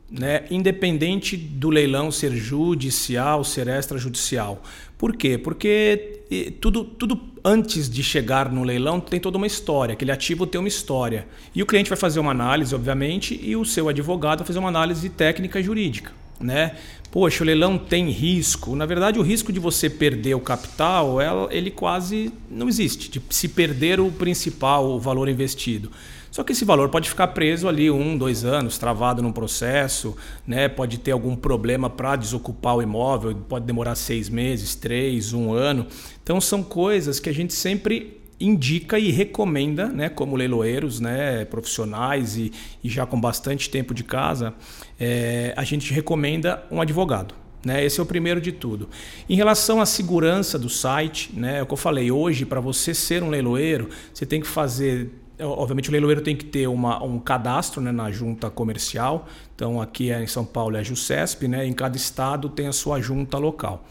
Né? 0.10 0.46
Independente 0.50 1.36
do 1.36 1.70
leilão 1.70 2.10
ser 2.10 2.32
judicial, 2.34 3.44
ser 3.44 3.68
extrajudicial. 3.68 4.64
Por 4.98 5.14
quê? 5.16 5.38
Porque 5.38 6.22
tudo, 6.62 6.86
tudo 6.86 7.20
antes 7.44 7.90
de 7.90 8.02
chegar 8.02 8.50
no 8.50 8.64
leilão 8.64 9.02
tem 9.02 9.20
toda 9.20 9.38
uma 9.38 9.48
história. 9.48 9.92
Aquele 9.92 10.12
ativo 10.12 10.48
tem 10.48 10.60
uma 10.60 10.70
história. 10.70 11.28
E 11.54 11.62
o 11.62 11.66
cliente 11.66 11.90
vai 11.90 11.98
fazer 11.98 12.22
uma 12.22 12.32
análise, 12.32 12.74
obviamente, 12.74 13.38
e 13.44 13.58
o 13.58 13.66
seu 13.66 13.90
advogado 13.90 14.40
vai 14.40 14.48
fazer 14.48 14.60
uma 14.60 14.70
análise 14.70 15.10
técnica 15.10 15.60
e 15.60 15.64
jurídica. 15.64 16.14
Né? 16.40 16.78
Poxa, 17.12 17.44
o 17.44 17.46
leilão 17.46 17.78
tem 17.78 18.10
risco. 18.10 18.74
Na 18.74 18.86
verdade, 18.86 19.20
o 19.20 19.22
risco 19.22 19.52
de 19.52 19.60
você 19.60 19.90
perder 19.90 20.34
o 20.34 20.40
capital, 20.40 21.18
ele 21.52 21.70
quase 21.70 22.32
não 22.50 22.70
existe. 22.70 23.12
De 23.12 23.22
se 23.30 23.50
perder 23.50 24.00
o 24.00 24.10
principal, 24.12 24.90
o 24.92 25.00
valor 25.00 25.28
investido. 25.28 25.92
Só 26.32 26.46
que 26.46 26.54
esse 26.54 26.64
valor 26.64 26.88
pode 26.88 27.10
ficar 27.10 27.28
preso 27.28 27.68
ali 27.68 27.92
um, 27.92 28.18
dois 28.18 28.46
anos, 28.46 28.78
travado 28.78 29.22
num 29.22 29.34
processo, 29.34 30.16
né? 30.48 30.70
pode 30.70 30.98
ter 30.98 31.12
algum 31.12 31.36
problema 31.36 31.90
para 31.90 32.16
desocupar 32.16 32.78
o 32.78 32.82
imóvel, 32.82 33.36
pode 33.36 33.66
demorar 33.66 33.96
seis 33.96 34.30
meses, 34.30 34.74
três, 34.74 35.34
um 35.34 35.54
ano. 35.54 35.86
Então 36.24 36.40
são 36.40 36.64
coisas 36.64 37.20
que 37.20 37.30
a 37.30 37.34
gente 37.34 37.54
sempre 37.54 38.22
indica 38.40 38.98
e 38.98 39.12
recomenda, 39.12 39.88
né, 39.88 40.10
como 40.10 40.36
leiloeiros 40.36 41.00
né, 41.00 41.46
profissionais 41.46 42.38
e, 42.38 42.52
e 42.84 42.90
já 42.90 43.06
com 43.06 43.20
bastante 43.20 43.70
tempo 43.70 43.94
de 43.94 44.04
casa, 44.04 44.56
é, 45.00 45.54
a 45.56 45.64
gente 45.64 45.94
recomenda 45.94 46.64
um 46.72 46.82
advogado. 46.82 47.36
Né? 47.64 47.86
Esse 47.86 48.00
é 48.00 48.04
o 48.04 48.06
primeiro 48.06 48.42
de 48.42 48.52
tudo. 48.52 48.90
Em 49.30 49.36
relação 49.36 49.80
à 49.80 49.86
segurança 49.86 50.58
do 50.58 50.70
site, 50.70 51.32
né, 51.36 51.60
é 51.60 51.62
o 51.62 51.68
que 51.68 51.74
eu 51.74 51.78
falei, 51.78 52.12
hoje, 52.12 52.46
para 52.46 52.60
você 52.60 52.96
ser 52.96 53.22
um 53.22 53.30
leiloeiro, 53.30 53.90
você 54.12 54.26
tem 54.26 54.42
que 54.42 54.48
fazer 54.48 55.21
obviamente 55.44 55.90
o 55.90 55.92
leiloeiro 55.92 56.22
tem 56.22 56.36
que 56.36 56.46
ter 56.46 56.68
uma, 56.68 57.04
um 57.04 57.20
cadastro 57.20 57.82
né, 57.82 57.92
na 57.92 58.12
junta 58.12 58.50
comercial. 58.50 59.28
Então 59.56 59.82
aqui 59.82 60.12
é 60.12 60.22
em 60.22 60.28
São 60.28 60.46
Paulo 60.46 60.76
é 60.76 60.80
a 60.80 60.84
JUCESP, 60.84 61.48
né? 61.48 61.66
em 61.66 61.74
cada 61.74 61.98
estado 61.98 62.50
tem 62.50 62.68
a 62.68 62.74
sua 62.74 63.00
junta 63.00 63.38
local. 63.38 63.86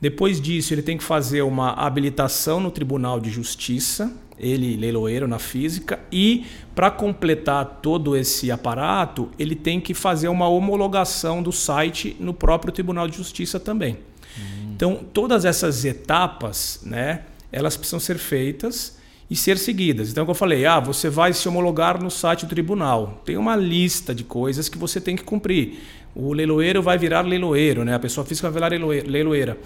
Depois 0.00 0.40
disso, 0.40 0.74
ele 0.74 0.82
tem 0.82 0.98
que 0.98 1.04
fazer 1.04 1.42
uma 1.42 1.72
habilitação 1.72 2.60
no 2.60 2.70
Tribunal 2.70 3.18
de 3.18 3.30
Justiça, 3.30 4.12
ele 4.38 4.76
leiloeiro 4.76 5.26
na 5.26 5.38
física, 5.38 5.98
e 6.12 6.44
para 6.74 6.90
completar 6.90 7.80
todo 7.80 8.14
esse 8.14 8.50
aparato, 8.50 9.30
ele 9.38 9.54
tem 9.54 9.80
que 9.80 9.94
fazer 9.94 10.28
uma 10.28 10.46
homologação 10.46 11.42
do 11.42 11.50
site 11.50 12.14
no 12.20 12.34
próprio 12.34 12.72
Tribunal 12.72 13.08
de 13.08 13.16
Justiça 13.16 13.58
também. 13.58 13.94
Hum. 14.38 14.72
Então, 14.74 15.00
todas 15.14 15.46
essas 15.46 15.86
etapas, 15.86 16.80
né, 16.84 17.22
elas 17.50 17.74
precisam 17.74 17.98
ser 17.98 18.18
feitas 18.18 18.98
e 19.28 19.34
ser 19.34 19.58
seguidas. 19.58 20.10
Então, 20.10 20.24
como 20.24 20.32
eu 20.32 20.38
falei, 20.38 20.66
ah, 20.66 20.78
você 20.78 21.10
vai 21.10 21.32
se 21.32 21.48
homologar 21.48 22.02
no 22.02 22.10
site 22.10 22.46
do 22.46 22.48
tribunal. 22.48 23.22
Tem 23.24 23.36
uma 23.36 23.56
lista 23.56 24.14
de 24.14 24.24
coisas 24.24 24.68
que 24.68 24.78
você 24.78 25.00
tem 25.00 25.16
que 25.16 25.24
cumprir. 25.24 25.78
O 26.14 26.32
leiloeiro 26.32 26.82
vai 26.82 26.96
virar 26.96 27.22
leiloeiro, 27.22 27.84
né? 27.84 27.94
a 27.94 27.98
pessoa 27.98 28.24
física 28.24 28.48
vai 28.50 28.68
virar 28.68 28.86
leiloeira. 29.06 29.58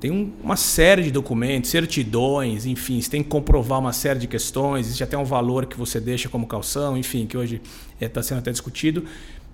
Tem 0.00 0.12
um, 0.12 0.32
uma 0.42 0.56
série 0.56 1.02
de 1.02 1.10
documentos, 1.10 1.70
certidões, 1.70 2.66
enfim, 2.66 3.00
você 3.00 3.10
tem 3.10 3.22
que 3.22 3.28
comprovar 3.28 3.80
uma 3.80 3.92
série 3.92 4.20
de 4.20 4.28
questões, 4.28 4.86
existe 4.86 5.02
até 5.02 5.18
um 5.18 5.24
valor 5.24 5.66
que 5.66 5.76
você 5.76 6.00
deixa 6.00 6.28
como 6.28 6.46
calção, 6.46 6.96
enfim, 6.96 7.26
que 7.26 7.36
hoje 7.36 7.60
está 8.00 8.20
eh, 8.20 8.22
é, 8.22 8.22
sendo 8.22 8.38
até 8.38 8.52
discutido 8.52 9.04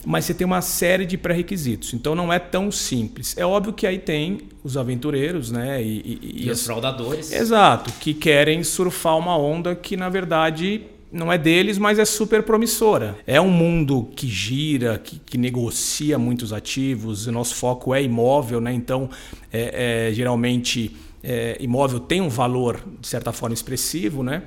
mas 0.05 0.25
você 0.25 0.35
tem 0.35 0.45
uma 0.47 0.61
série 0.61 1.07
de 1.07 1.17
pré-requisitos. 1.17 1.95
Então 1.95 2.15
não 2.15 2.33
é 2.33 2.39
tão 2.39 2.71
simples. 2.71 3.37
É 3.37 3.45
óbvio 3.45 3.73
que 3.73 3.87
aí 3.87 3.99
tem 3.99 4.41
os 4.63 4.77
aventureiros, 4.77 5.51
né? 5.51 5.83
E, 5.83 6.21
e, 6.23 6.47
e 6.47 6.51
os 6.51 6.65
fraudadores. 6.65 7.33
Exato, 7.33 7.93
que 8.01 8.15
querem 8.15 8.63
surfar 8.63 9.19
uma 9.19 9.37
onda 9.37 9.75
que 9.75 9.97
na 9.97 10.09
verdade 10.09 10.83
não 11.15 11.33
é 11.33 11.39
deles, 11.39 11.79
mas 11.79 11.99
é 11.99 12.05
super 12.05 12.43
promissora. 12.43 13.17
É 13.25 13.41
um 13.41 13.49
mundo 13.49 14.09
que 14.17 14.27
gira, 14.27 14.99
que, 14.99 15.21
que 15.21 15.39
negocia 15.39 16.19
muitos 16.19 16.53
ativos. 16.53 17.29
O 17.29 17.33
nosso 17.33 17.55
foco 17.55 17.95
é 17.95 18.03
imóvel, 18.03 18.61
né? 18.61 18.73
Então, 18.73 19.09
é, 19.53 20.09
é, 20.09 20.13
geralmente, 20.13 20.97
é, 21.23 21.57
imóvel 21.61 22.01
tem 22.01 22.21
um 22.21 22.29
valor, 22.29 22.83
de 23.01 23.07
certa 23.07 23.33
forma, 23.33 23.55
expressivo, 23.55 24.25
né? 24.25 24.43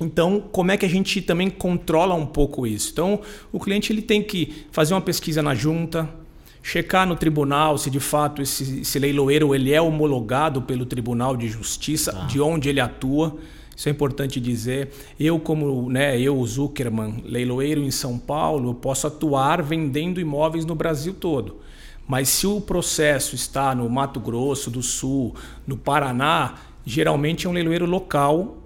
Então, 0.00 0.42
como 0.50 0.72
é 0.72 0.78
que 0.78 0.86
a 0.86 0.88
gente 0.88 1.20
também 1.20 1.50
controla 1.50 2.14
um 2.14 2.24
pouco 2.24 2.66
isso? 2.66 2.90
Então, 2.90 3.20
o 3.52 3.60
cliente 3.60 3.92
ele 3.92 4.00
tem 4.00 4.22
que 4.22 4.64
fazer 4.72 4.94
uma 4.94 5.00
pesquisa 5.00 5.42
na 5.42 5.54
junta, 5.54 6.08
checar 6.62 7.06
no 7.06 7.14
tribunal 7.14 7.76
se 7.76 7.90
de 7.90 8.00
fato 8.00 8.40
esse, 8.40 8.80
esse 8.80 8.98
leiloeiro 8.98 9.54
ele 9.54 9.72
é 9.72 9.80
homologado 9.80 10.62
pelo 10.62 10.86
Tribunal 10.86 11.36
de 11.36 11.48
Justiça, 11.48 12.16
ah. 12.16 12.26
de 12.26 12.40
onde 12.40 12.68
ele 12.70 12.80
atua. 12.80 13.36
Isso 13.76 13.88
é 13.88 13.92
importante 13.92 14.40
dizer. 14.40 14.90
Eu, 15.18 15.38
como 15.38 15.90
né, 15.90 16.18
eu, 16.18 16.44
Zuckerman, 16.46 17.22
leiloeiro 17.26 17.82
em 17.82 17.90
São 17.90 18.18
Paulo, 18.18 18.74
posso 18.74 19.06
atuar 19.06 19.62
vendendo 19.62 20.20
imóveis 20.20 20.64
no 20.64 20.74
Brasil 20.74 21.14
todo. 21.14 21.60
Mas 22.06 22.28
se 22.28 22.46
o 22.46 22.60
processo 22.60 23.34
está 23.34 23.74
no 23.74 23.88
Mato 23.88 24.18
Grosso 24.18 24.70
do 24.70 24.82
Sul, 24.82 25.34
no 25.66 25.76
Paraná, 25.76 26.56
geralmente 26.84 27.46
é 27.46 27.50
um 27.50 27.52
leiloeiro 27.52 27.86
local 27.86 28.59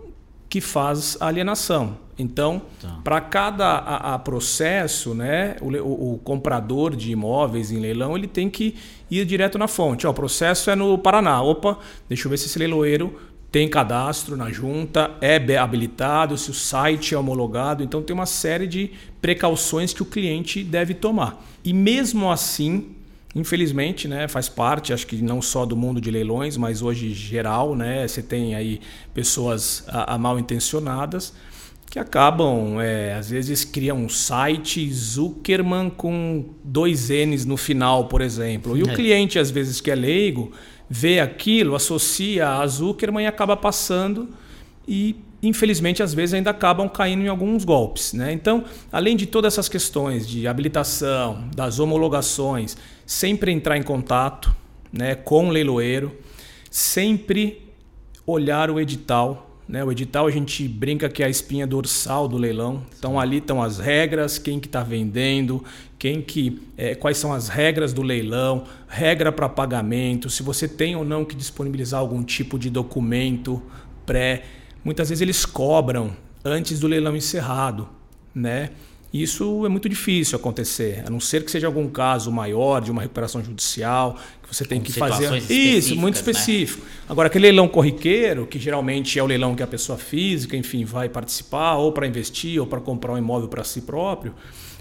que 0.55 0.61
faz 0.61 1.17
a 1.19 1.27
alienação. 1.27 1.99
Então, 2.17 2.63
tá. 2.81 3.01
para 3.03 3.21
cada 3.21 3.67
a, 3.67 4.15
a 4.15 4.19
processo, 4.21 5.13
né, 5.13 5.57
o, 5.61 6.13
o, 6.13 6.19
comprador 6.19 6.95
de 6.95 7.11
imóveis 7.11 7.73
em 7.73 7.81
leilão 7.81 8.17
ele 8.17 8.29
tem 8.29 8.49
que 8.49 8.77
ir 9.11 9.25
direto 9.25 9.59
na 9.59 9.67
fonte. 9.67 10.07
Ó, 10.07 10.11
o 10.13 10.15
processo 10.15 10.71
é 10.71 10.77
no 10.77 10.97
Paraná. 10.97 11.43
Opa, 11.43 11.77
deixa 12.09 12.29
eu 12.29 12.31
ver 12.31 12.37
se 12.37 12.47
esse 12.47 12.57
leiloeiro 12.57 13.19
tem 13.51 13.69
cadastro 13.69 14.37
na 14.37 14.49
junta, 14.53 15.11
é 15.21 15.57
habilitado, 15.57 16.39
se 16.39 16.53
o 16.53 16.55
site 16.55 17.17
é 17.17 17.19
homologado. 17.19 17.83
Então 17.83 18.01
tem 18.01 18.15
uma 18.15 18.25
série 18.25 18.69
de 18.69 18.93
precauções 19.21 19.93
que 19.93 20.05
o 20.05 20.07
cliente 20.07 20.63
deve 20.63 20.95
tomar. 20.95 21.45
E 21.65 21.73
mesmo 21.73 22.31
assim, 22.31 22.95
infelizmente, 23.35 24.07
né, 24.07 24.29
faz 24.29 24.49
parte, 24.49 24.93
acho 24.93 25.07
que 25.07 25.17
não 25.17 25.43
só 25.43 25.67
do 25.67 25.77
mundo 25.77 26.01
de 26.01 26.11
leilões, 26.11 26.57
mas 26.57 26.83
hoje 26.83 27.13
geral, 27.13 27.75
né, 27.75 28.07
você 28.07 28.23
tem 28.23 28.55
aí 28.55 28.81
pessoas 29.13 29.85
a, 29.89 30.15
a 30.15 30.19
mal 30.19 30.39
intencionadas 30.39 31.33
que 31.95 31.99
acabam, 32.01 32.81
é, 32.81 33.15
às 33.15 33.31
vezes 33.31 33.65
criam 33.65 33.99
um 33.99 34.09
site 34.09 34.93
Zuckerman 34.93 35.89
com 35.91 36.45
dois 36.65 37.09
N's 37.09 37.45
no 37.45 37.57
final, 37.57 38.09
por 38.09 38.21
exemplo. 38.21 38.77
E 38.77 38.81
é. 38.81 38.83
o 38.83 38.93
cliente, 38.97 39.39
às 39.39 39.49
vezes, 39.49 39.81
que 39.81 39.93
é 39.93 39.95
leigo, 39.95 40.51
vê 40.91 41.21
aquilo, 41.21 41.77
associa 41.77 42.49
a 42.59 42.67
Zuckerman 42.67 43.25
e 43.25 43.27
acaba 43.29 43.57
passando 43.57 44.29
e 44.89 45.15
infelizmente 45.47 46.03
às 46.03 46.15
vezes 46.15 46.35
ainda 46.35 46.51
acabam 46.51 46.89
caindo 46.89 47.23
em 47.23 47.29
alguns 47.29 47.65
golpes. 47.65 48.13
Né? 48.13 48.33
Então, 48.33 48.65
além 48.91 49.17
de 49.17 49.27
todas 49.27 49.55
essas 49.55 49.69
questões 49.69 50.29
de 50.29 50.47
habilitação, 50.47 51.49
das 51.55 51.79
homologações, 51.79 52.77
sempre 53.07 53.53
entrar 53.53 53.77
em 53.77 53.83
contato 53.83 54.55
né, 54.93 55.15
com 55.15 55.49
o 55.49 55.51
leiloeiro, 55.51 56.17
sempre 56.71 57.63
olhar 58.27 58.71
o 58.71 58.81
edital 58.81 59.51
né? 59.69 59.83
O 59.83 59.91
edital 59.91 60.27
a 60.27 60.31
gente 60.31 60.69
brinca 60.69 61.09
que 61.09 61.23
é 61.23 61.27
a 61.27 61.29
espinha 61.29 61.67
dorsal 61.67 62.29
do 62.29 62.37
leilão. 62.37 62.83
Então 62.99 63.19
ali 63.19 63.39
estão 63.39 63.63
as 63.63 63.79
regras, 63.79 64.39
quem 64.39 64.61
que 64.61 64.67
está 64.67 64.83
vendendo, 64.83 65.65
quem 65.99 66.21
que, 66.21 66.61
é, 66.77 66.95
quais 66.95 67.17
são 67.17 67.33
as 67.33 67.49
regras 67.49 67.93
do 67.93 68.03
leilão, 68.03 68.65
regra 68.87 69.33
para 69.33 69.49
pagamento, 69.49 70.29
se 70.29 70.43
você 70.43 70.69
tem 70.69 70.95
ou 70.95 71.05
não 71.05 71.25
que 71.25 71.35
disponibilizar 71.35 72.01
algum 72.01 72.23
tipo 72.23 72.59
de 72.59 72.69
documento 72.69 73.63
pré. 74.05 74.45
Muitas 74.85 75.09
vezes 75.09 75.23
eles 75.23 75.47
cobram 75.47 76.15
antes 76.45 76.79
do 76.79 76.87
leilão 76.87 77.17
encerrado, 77.17 77.89
né? 78.35 78.71
Isso 79.15 79.65
é 79.65 79.69
muito 79.69 79.89
difícil 79.89 80.37
acontecer, 80.37 81.05
a 81.07 81.11
não 81.11 81.21
ser 81.21 81.45
que 81.45 81.51
seja 81.51 81.69
algum 81.69 81.89
caso 81.89 82.33
maior 82.33 82.81
de 82.81 82.91
uma 82.91 83.01
recuperação 83.01 83.45
judicial, 83.45 84.19
que 84.43 84.53
você 84.53 84.65
tem 84.65 84.81
Com 84.81 84.87
que 84.87 84.93
fazer. 84.93 85.41
Isso, 85.49 85.95
muito 85.95 86.17
né? 86.17 86.21
específico. 86.21 86.85
Né? 86.85 86.91
Agora, 87.09 87.29
aquele 87.29 87.43
leilão 87.43 87.69
corriqueiro, 87.69 88.45
que 88.45 88.59
geralmente 88.59 89.17
é 89.17 89.23
o 89.23 89.27
leilão 89.27 89.55
que 89.55 89.63
a 89.63 89.69
pessoa 89.69 89.97
física, 89.97 90.57
enfim, 90.57 90.85
vai 90.85 91.09
participar, 91.09 91.77
ou 91.77 91.93
para 91.93 92.09
investir, 92.09 92.61
ou 92.61 92.67
para 92.67 92.81
comprar 92.81 93.13
um 93.13 93.19
imóvel 93.19 93.49
para 93.49 93.63
si 93.63 93.83
próprio, 93.83 94.35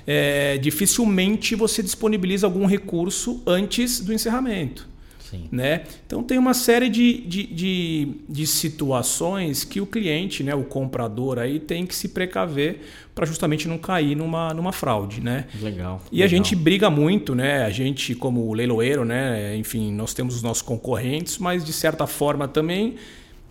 é, 0.06 0.58
dificilmente 0.58 1.54
você 1.54 1.84
disponibiliza 1.84 2.48
algum 2.48 2.66
recurso 2.66 3.40
antes 3.46 4.00
do 4.00 4.12
encerramento. 4.12 4.88
Sim. 5.34 5.50
Né? 5.52 5.84
Então 6.06 6.22
tem 6.22 6.38
uma 6.38 6.54
série 6.54 6.90
de, 6.90 7.18
de, 7.22 7.44
de, 7.48 8.12
de, 8.30 8.46
situações 8.46 9.64
que 9.64 9.82
o 9.82 9.86
cliente, 9.88 10.44
né, 10.44 10.54
o 10.54 10.64
comprador 10.64 11.40
aí, 11.40 11.60
tem 11.60 11.88
que 11.88 11.96
se 11.96 12.10
precaver 12.10 12.82
para 13.16 13.26
justamente 13.26 13.68
não 13.68 13.80
cair 13.80 14.16
numa, 14.16 14.54
numa 14.54 14.72
fraude. 14.72 15.22
Né? 15.22 15.46
Legal. 15.60 16.02
E 16.12 16.18
legal. 16.18 16.26
a 16.26 16.30
gente 16.30 16.56
briga 16.56 16.90
muito, 16.90 17.34
né? 17.34 17.64
A 17.64 17.72
gente, 17.72 18.14
como 18.14 18.54
leiloeiro, 18.54 19.04
né? 19.04 19.56
Enfim, 19.58 19.92
nós 19.92 20.14
temos 20.14 20.36
os 20.36 20.44
nossos 20.44 20.62
concorrentes, 20.62 21.40
mas 21.40 21.66
de 21.66 21.74
certa 21.74 22.06
forma 22.06 22.48
também 22.48 22.96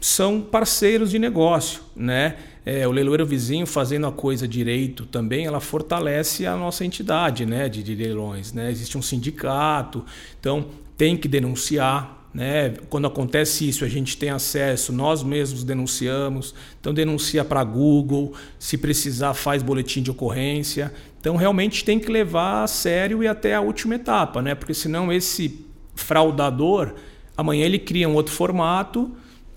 são 0.02 0.40
parceiros 0.40 1.10
de 1.10 1.18
negócio, 1.18 1.80
né? 1.94 2.36
É, 2.66 2.86
o 2.86 2.92
leiloeiro 2.92 3.26
vizinho 3.26 3.66
fazendo 3.66 4.06
a 4.06 4.12
coisa 4.12 4.46
direito 4.46 5.06
também, 5.06 5.46
ela 5.46 5.60
fortalece 5.60 6.46
a 6.46 6.56
nossa 6.56 6.84
entidade, 6.84 7.44
né, 7.44 7.68
de, 7.68 7.82
de 7.82 7.94
leilões, 7.94 8.52
né? 8.52 8.70
Existe 8.70 8.98
um 8.98 9.02
sindicato, 9.02 10.04
então 10.38 10.66
tem 10.96 11.16
que 11.16 11.28
denunciar. 11.28 12.18
Né? 12.32 12.70
Quando 12.88 13.06
acontece 13.06 13.68
isso, 13.68 13.84
a 13.84 13.88
gente 13.88 14.16
tem 14.16 14.30
acesso, 14.30 14.92
nós 14.92 15.22
mesmos 15.22 15.64
denunciamos. 15.64 16.54
Então, 16.80 16.94
denuncia 16.94 17.44
para 17.44 17.62
Google, 17.62 18.32
se 18.58 18.78
precisar, 18.78 19.34
faz 19.34 19.62
boletim 19.62 20.02
de 20.02 20.10
ocorrência. 20.10 20.92
Então, 21.20 21.36
realmente 21.36 21.84
tem 21.84 21.98
que 21.98 22.10
levar 22.10 22.64
a 22.64 22.66
sério 22.66 23.22
e 23.22 23.28
até 23.28 23.54
a 23.54 23.60
última 23.60 23.94
etapa, 23.94 24.40
né? 24.40 24.54
porque 24.54 24.74
senão 24.74 25.12
esse 25.12 25.66
fraudador, 25.94 26.94
amanhã 27.36 27.64
ele 27.64 27.78
cria 27.78 28.08
um 28.08 28.14
outro 28.14 28.32
formato 28.32 29.10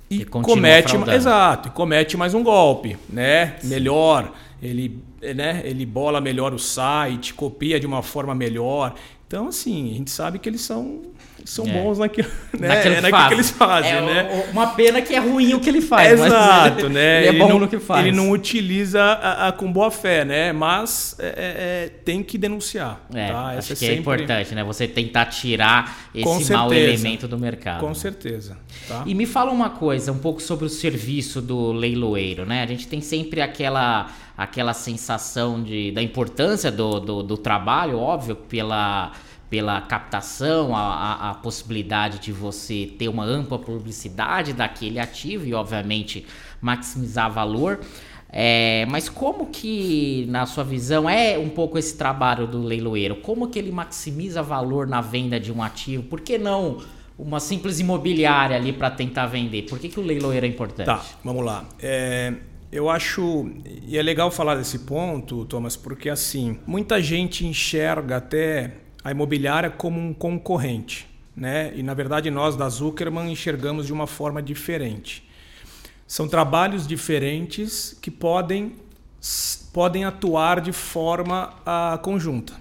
e, 0.10 0.22
e 0.22 0.26
comete 0.26 0.96
exato, 1.12 1.70
e 1.70 1.72
comete 1.72 2.16
mais 2.16 2.34
um 2.34 2.44
golpe, 2.44 2.96
né? 3.10 3.56
Melhor, 3.64 4.34
ele, 4.62 5.00
né? 5.36 5.62
Ele 5.66 5.86
bola 5.86 6.22
melhor 6.22 6.54
o 6.54 6.60
site, 6.60 7.34
copia 7.34 7.80
de 7.80 7.88
uma 7.88 8.04
forma 8.04 8.36
melhor. 8.36 8.94
Então, 9.28 9.48
assim, 9.48 9.92
a 9.92 9.94
gente 9.96 10.12
sabe 10.12 10.38
que 10.38 10.48
eles 10.48 10.62
são 10.62 11.02
são 11.44 11.66
é. 11.68 11.72
bons 11.72 12.00
naquilo, 12.00 12.30
né? 12.58 12.68
naquilo, 12.68 12.96
que, 13.02 13.16
é 13.16 13.28
que 13.28 13.34
eles 13.34 13.50
fazem, 13.50 13.92
é, 13.92 14.02
né? 14.02 14.46
Uma 14.52 14.68
pena 14.68 15.02
que 15.02 15.14
é 15.14 15.20
ruim 15.20 15.54
o 15.54 15.60
que 15.60 15.70
ele 15.70 15.82
faz. 15.82 16.14
Exato, 16.14 16.86
ele, 16.86 16.90
né? 16.94 17.28
Ele 17.28 17.38
é 17.38 17.40
bom 17.40 17.50
não, 17.50 17.60
no 17.60 17.68
que 17.68 17.80
faz. 17.80 18.06
Ele 18.06 18.16
não 18.16 18.32
utiliza 18.32 19.02
a, 19.02 19.50
a 19.50 19.52
com 19.52 19.72
boa 19.72 19.92
fé, 19.92 20.24
né? 20.24 20.54
Mas 20.54 21.16
é, 21.20 21.26
é, 21.26 21.32
é 21.36 21.90
tem 22.04 22.24
que 22.24 22.38
denunciar. 22.38 23.06
É, 23.14 23.28
tá? 23.28 23.46
acho 23.58 23.70
que 23.70 23.76
sempre... 23.76 23.96
é 23.96 24.00
importante, 24.00 24.56
né? 24.56 24.64
Você 24.64 24.88
tentar 24.88 25.26
tirar 25.26 26.10
esse 26.14 26.54
mau 26.54 26.74
elemento 26.74 27.28
do 27.28 27.38
mercado. 27.38 27.82
Com 27.82 27.94
certeza. 27.94 28.58
Tá? 28.88 29.04
E 29.06 29.14
me 29.14 29.26
fala 29.26 29.52
uma 29.52 29.70
coisa, 29.70 30.12
um 30.12 30.20
pouco 30.20 30.42
sobre 30.42 30.66
o 30.66 30.70
serviço 30.70 31.42
do 31.42 31.72
leiloeiro, 31.72 32.46
né? 32.46 32.64
A 32.64 32.68
gente 32.68 32.88
tem 32.88 33.02
sempre 33.02 33.42
aquela 33.42 34.08
aquela 34.38 34.74
sensação 34.74 35.64
de, 35.64 35.92
da 35.92 36.02
importância 36.02 36.70
do, 36.70 37.00
do, 37.00 37.24
do 37.24 37.38
trabalho, 37.38 37.98
óbvio, 37.98 38.36
pela 38.36 39.14
pela 39.56 39.80
captação, 39.80 40.76
a, 40.76 40.82
a, 40.82 41.30
a, 41.30 41.34
possibilidade 41.36 42.20
de 42.20 42.34
você 42.34 42.92
ter 43.00 43.08
uma 43.08 43.24
ampla 43.24 43.58
publicidade 43.58 44.52
daquele 44.52 45.00
ativo 45.00 45.46
e, 45.46 45.54
obviamente, 45.54 46.26
maximizar 46.60 47.32
valor. 47.32 47.80
É, 48.28 48.86
mas 48.90 49.08
como 49.08 49.46
que, 49.46 50.26
na 50.28 50.46
sua 50.46 50.66
visão, 50.66 51.10
é 51.10 51.40
um 51.40 51.48
pouco 51.48 51.78
esse 51.78 51.98
trabalho 51.98 52.46
do 52.46 52.62
leiloeiro? 52.62 53.16
Como 53.16 53.48
que 53.48 53.58
ele 53.58 53.72
maximiza 53.72 54.44
valor 54.44 54.88
na 54.88 55.00
venda 55.00 55.40
de 55.40 55.54
um 55.54 55.64
ativo? 55.64 56.04
Por 56.04 56.20
que 56.20 56.38
não 56.38 56.80
uma 57.18 57.40
simples 57.40 57.80
imobiliária 57.80 58.58
ali 58.58 58.74
para 58.74 58.92
tentar 58.92 59.26
vender? 59.28 59.62
Por 59.70 59.80
que, 59.80 59.88
que 59.88 60.02
o 60.02 60.04
leiloeiro 60.04 60.46
é 60.46 60.50
importante? 60.50 60.86
Tá, 60.86 61.02
vamos 61.24 61.46
lá. 61.46 61.64
É, 61.82 62.34
eu 62.74 62.90
acho, 62.90 63.50
e 63.88 63.98
é 63.98 64.02
legal 64.02 64.30
falar 64.30 64.56
desse 64.56 64.80
ponto, 64.80 65.46
Thomas, 65.46 65.78
porque 65.78 66.10
assim, 66.10 66.60
muita 66.68 67.02
gente 67.02 67.48
enxerga 67.48 68.18
até 68.18 68.84
a 69.06 69.12
imobiliária 69.12 69.70
como 69.70 70.00
um 70.00 70.12
concorrente. 70.12 71.08
Né? 71.38 71.72
E 71.76 71.84
na 71.84 71.94
verdade 71.94 72.32
nós 72.32 72.56
da 72.56 72.68
Zuckerman 72.68 73.32
enxergamos 73.32 73.86
de 73.86 73.94
uma 73.94 74.08
forma 74.08 74.42
diferente. 74.42 75.24
São 76.08 76.28
trabalhos 76.28 76.88
diferentes 76.88 77.96
que 78.02 78.10
podem, 78.10 78.76
podem 79.72 80.06
atuar 80.06 80.60
de 80.60 80.72
forma 80.72 81.54
uh, 81.62 82.00
conjunta. 82.00 82.54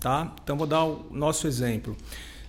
Tá? 0.00 0.32
Então 0.42 0.56
vou 0.56 0.66
dar 0.66 0.84
o 0.84 1.06
nosso 1.10 1.46
exemplo. 1.46 1.94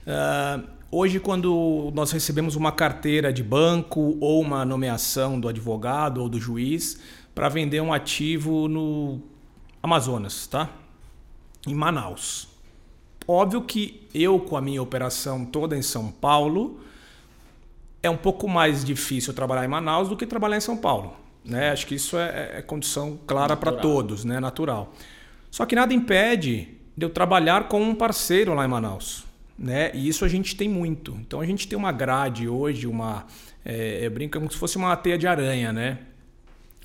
Uh, 0.07 0.65
hoje, 0.89 1.19
quando 1.19 1.91
nós 1.93 2.11
recebemos 2.13 2.55
uma 2.55 2.71
carteira 2.71 3.33
de 3.33 3.43
banco 3.43 4.17
ou 4.21 4.41
uma 4.41 4.63
nomeação 4.63 5.37
do 5.37 5.49
advogado 5.49 6.21
ou 6.21 6.29
do 6.29 6.39
juiz 6.39 7.01
para 7.33 7.49
vender 7.49 7.81
um 7.81 7.91
ativo 7.91 8.69
no 8.69 9.19
Amazonas, 9.83 10.47
tá? 10.47 10.69
em 11.67 11.73
Manaus. 11.73 12.54
Óbvio 13.27 13.61
que 13.61 14.07
eu, 14.13 14.39
com 14.39 14.55
a 14.55 14.61
minha 14.61 14.81
operação 14.81 15.45
toda 15.45 15.75
em 15.75 15.81
São 15.81 16.11
Paulo, 16.11 16.79
é 18.01 18.09
um 18.09 18.17
pouco 18.17 18.47
mais 18.47 18.85
difícil 18.85 19.33
trabalhar 19.33 19.65
em 19.65 19.67
Manaus 19.67 20.09
do 20.09 20.15
que 20.15 20.27
trabalhar 20.27 20.57
em 20.57 20.61
São 20.61 20.77
Paulo. 20.77 21.13
Né? 21.43 21.71
Acho 21.71 21.87
que 21.87 21.95
isso 21.95 22.17
é, 22.17 22.57
é 22.57 22.61
condição 22.61 23.19
clara 23.25 23.57
para 23.57 23.71
todos, 23.71 24.23
né? 24.23 24.39
natural. 24.39 24.93
Só 25.49 25.65
que 25.65 25.75
nada 25.75 25.93
impede 25.93 26.69
de 26.95 27.05
eu 27.05 27.09
trabalhar 27.09 27.67
com 27.67 27.81
um 27.81 27.95
parceiro 27.95 28.53
lá 28.53 28.65
em 28.65 28.67
Manaus. 28.67 29.25
Né? 29.57 29.91
E 29.93 30.07
isso 30.07 30.25
a 30.25 30.27
gente 30.27 30.55
tem 30.55 30.67
muito. 30.69 31.17
Então 31.21 31.39
a 31.39 31.45
gente 31.45 31.67
tem 31.67 31.77
uma 31.77 31.91
grade 31.91 32.47
hoje, 32.47 32.87
uma. 32.87 33.25
É, 33.63 34.07
brinca 34.09 34.37
como 34.37 34.51
se 34.51 34.57
fosse 34.57 34.77
uma 34.77 34.95
teia 34.95 35.17
de 35.17 35.25
aranha, 35.25 35.73
né? 35.73 35.99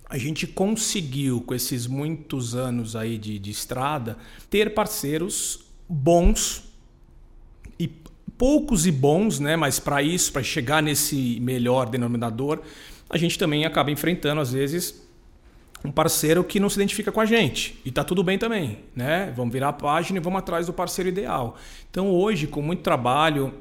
A 0.08 0.16
gente 0.16 0.46
conseguiu, 0.46 1.40
com 1.42 1.54
esses 1.54 1.86
muitos 1.86 2.54
anos 2.54 2.96
aí 2.96 3.18
de, 3.18 3.38
de 3.38 3.50
estrada, 3.50 4.16
ter 4.48 4.72
parceiros 4.72 5.69
bons 5.90 6.62
e 7.76 7.88
poucos 8.38 8.86
e 8.86 8.92
bons, 8.92 9.40
né? 9.40 9.56
Mas 9.56 9.80
para 9.80 10.00
isso, 10.00 10.32
para 10.32 10.42
chegar 10.42 10.80
nesse 10.80 11.40
melhor 11.40 11.90
denominador, 11.90 12.60
a 13.08 13.18
gente 13.18 13.36
também 13.36 13.64
acaba 13.64 13.90
enfrentando, 13.90 14.40
às 14.40 14.52
vezes, 14.52 15.02
um 15.84 15.90
parceiro 15.90 16.44
que 16.44 16.60
não 16.60 16.70
se 16.70 16.76
identifica 16.76 17.10
com 17.10 17.20
a 17.20 17.26
gente. 17.26 17.80
E 17.84 17.90
tá 17.90 18.04
tudo 18.04 18.22
bem 18.22 18.38
também, 18.38 18.78
né? 18.94 19.32
Vamos 19.36 19.52
virar 19.52 19.70
a 19.70 19.72
página 19.72 20.20
e 20.20 20.22
vamos 20.22 20.38
atrás 20.38 20.66
do 20.66 20.72
parceiro 20.72 21.08
ideal. 21.08 21.56
Então 21.90 22.08
hoje, 22.10 22.46
com 22.46 22.62
muito 22.62 22.82
trabalho, 22.82 23.52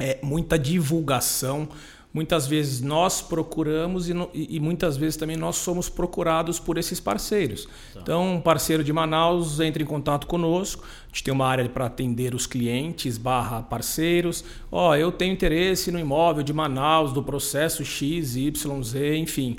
é, 0.00 0.18
muita 0.20 0.58
divulgação, 0.58 1.68
muitas 2.16 2.46
vezes 2.46 2.80
nós 2.80 3.20
procuramos 3.20 4.08
e, 4.08 4.14
e, 4.32 4.58
muitas 4.58 4.96
vezes 4.96 5.18
também 5.18 5.36
nós 5.36 5.56
somos 5.56 5.90
procurados 5.90 6.58
por 6.58 6.78
esses 6.78 6.98
parceiros. 6.98 7.68
Tá. 7.92 8.00
Então, 8.00 8.36
um 8.36 8.40
parceiro 8.40 8.82
de 8.82 8.90
Manaus 8.90 9.60
entra 9.60 9.82
em 9.82 9.86
contato 9.86 10.26
conosco, 10.26 10.82
a 10.82 11.08
gente 11.08 11.24
tem 11.24 11.34
uma 11.34 11.46
área 11.46 11.68
para 11.68 11.84
atender 11.84 12.34
os 12.34 12.46
clientes 12.46 13.18
barra 13.18 13.60
parceiros. 13.60 14.42
Ó, 14.72 14.88
oh, 14.88 14.94
eu 14.94 15.12
tenho 15.12 15.34
interesse 15.34 15.92
no 15.92 15.98
imóvel 15.98 16.42
de 16.42 16.54
Manaus, 16.54 17.12
do 17.12 17.22
processo 17.22 17.84
X, 17.84 18.34
Y, 18.34 18.82
Z, 18.82 19.16
enfim. 19.18 19.58